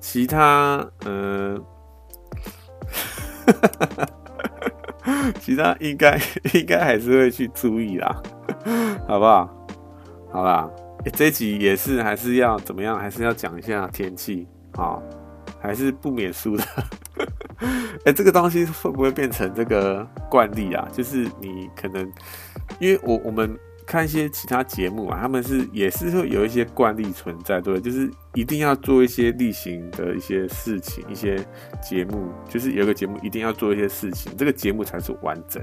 [0.00, 1.62] 其他嗯，
[3.46, 4.08] 呃、
[5.40, 6.20] 其他应该
[6.54, 8.22] 应该还是会去注意啦，
[9.08, 9.66] 好不好？
[10.32, 10.70] 好啦，
[11.12, 12.98] 这集也是还是要怎么样？
[12.98, 15.00] 还是要讲一下天气啊，
[15.60, 16.64] 还是不免输的。
[18.04, 20.88] 哎、这个东西会不会变成这个惯例啊？
[20.92, 22.02] 就是你可能
[22.78, 23.58] 因为我我们。
[23.90, 31.44] 看一些其他节目啊，他们是也是会有一些惯例存在，对，就是一定要做一些例行的一些事情，一些
[31.82, 35.60] 节目，就是有个节目一定要做一些事情，这个节目才是完整。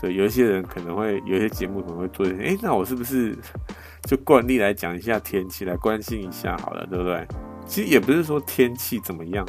[0.00, 3.36] 对，有一些人可能会有一些节目可能会做一些，哎，那我是不是
[4.08, 7.28] 就惯例来讲一下天气，来关心一下好了，对不对？
[7.66, 9.46] 其实也不是说天气怎么样，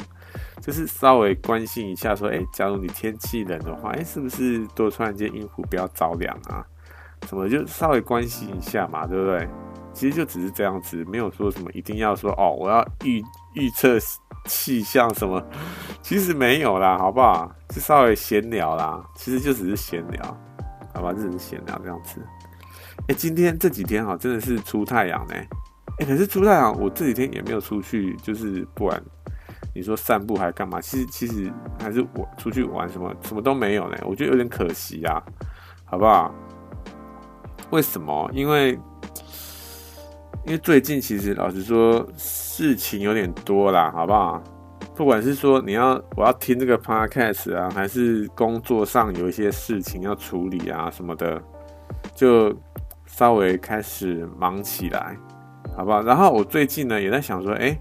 [0.60, 6.62] 就是稍微关心一下，说，哎，假如你天气冷的话，哎，是不是多穿一件衣服，不要着凉啊？
[7.28, 9.48] 什么就稍微关心一下嘛，对不对？
[9.92, 13.22] 其实就只是这样子，没有说什么一定要说哦，我要预
[13.54, 13.96] 预测
[14.46, 15.40] 气象什么，
[16.02, 17.48] 其实没有啦，好不好？
[17.68, 20.36] 就稍微闲聊啦，其实就只是闲聊，
[20.92, 21.12] 好吧？
[21.12, 22.20] 这只是闲聊这样子。
[23.06, 25.34] 哎，今天这几天哈，真的是出太阳呢。
[26.00, 29.00] 哎，可是出太阳，我这几天也没有出去，就是不管
[29.76, 33.96] 你说散步还干嘛，其实其实还是我出去玩什么什么都没有呢。
[34.02, 35.22] 我觉得有点可惜啊，
[35.84, 36.34] 好不好？
[37.70, 38.30] 为什么？
[38.32, 38.72] 因为
[40.44, 44.42] 因为最近其实老实说事情有点多啦，好不好？
[44.94, 51.42] 不管是说你要我要听这个 podcast 啊，还是工作上有一些事情要处理啊什么的，
[52.14, 52.54] 就
[53.06, 55.16] 稍微开始忙起来，
[55.76, 56.02] 好不好？
[56.02, 57.76] 然后我最近呢也在想说，哎，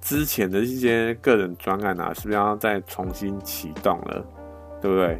[0.00, 4.24] 之前的一些个人专案啊，是不是要再重新启动了？
[4.80, 5.18] 对不对？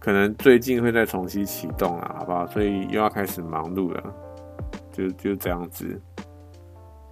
[0.00, 2.46] 可能最近会再重新启动了，好不好？
[2.46, 4.02] 所以又要开始忙碌了，
[4.92, 6.00] 就就这样子。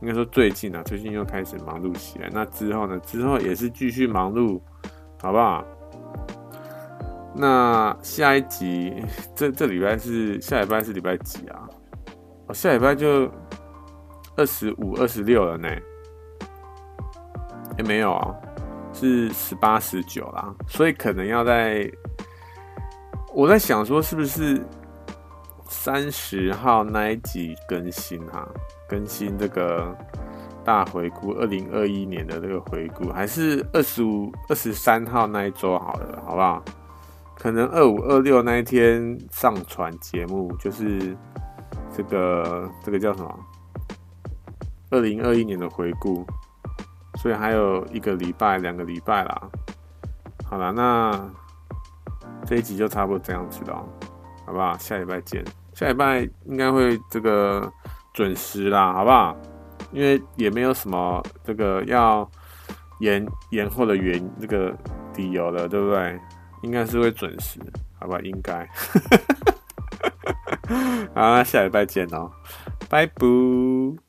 [0.01, 2.31] 应该说最近啊，最近又开始忙碌起来。
[2.33, 2.99] 那之后呢？
[3.01, 4.61] 之后也是继续忙碌，
[5.21, 5.65] 好不好？
[7.35, 9.03] 那下一集，
[9.35, 11.69] 这这礼拜是下礼拜是礼拜几啊？
[12.47, 13.29] 哦，下礼拜就
[14.37, 15.69] 二十五、二十六了呢。
[17.79, 18.35] 也没有啊，
[18.93, 20.55] 是十八、十九啦。
[20.69, 21.91] 所以可能要在。
[23.37, 24.59] 我在想说，是不是
[25.69, 28.49] 三十号那一集更新哈？
[28.89, 29.95] 更新这个
[30.65, 36.65] 大回顾二零二一年的这个回顾，还是二十五、二十三号那一周好了，好不好？
[37.35, 41.15] 可能二五、二六那一天上传节目，就是
[41.95, 43.39] 这个这个叫什么？
[44.89, 46.27] 二零二一年的回顾，
[47.17, 49.43] 所以还有一个礼拜、两个礼拜啦。
[50.43, 51.31] 好了，那。
[52.47, 53.75] 这一集就差不多这样子了，
[54.47, 54.79] 好不好？
[54.79, 55.45] 下礼拜见，
[55.75, 57.71] 下礼拜应该会这个
[58.15, 59.37] 准时啦，好不好？
[59.93, 62.29] 因为也没有什么这个要
[63.01, 64.75] 延延后的原这个
[65.17, 66.19] 理由了，对不对？
[66.63, 67.61] 应该是会准时，
[67.99, 68.19] 好吧？
[68.21, 68.69] 应该。
[71.15, 72.31] 好，下礼拜见哦，
[72.89, 74.06] 拜拜。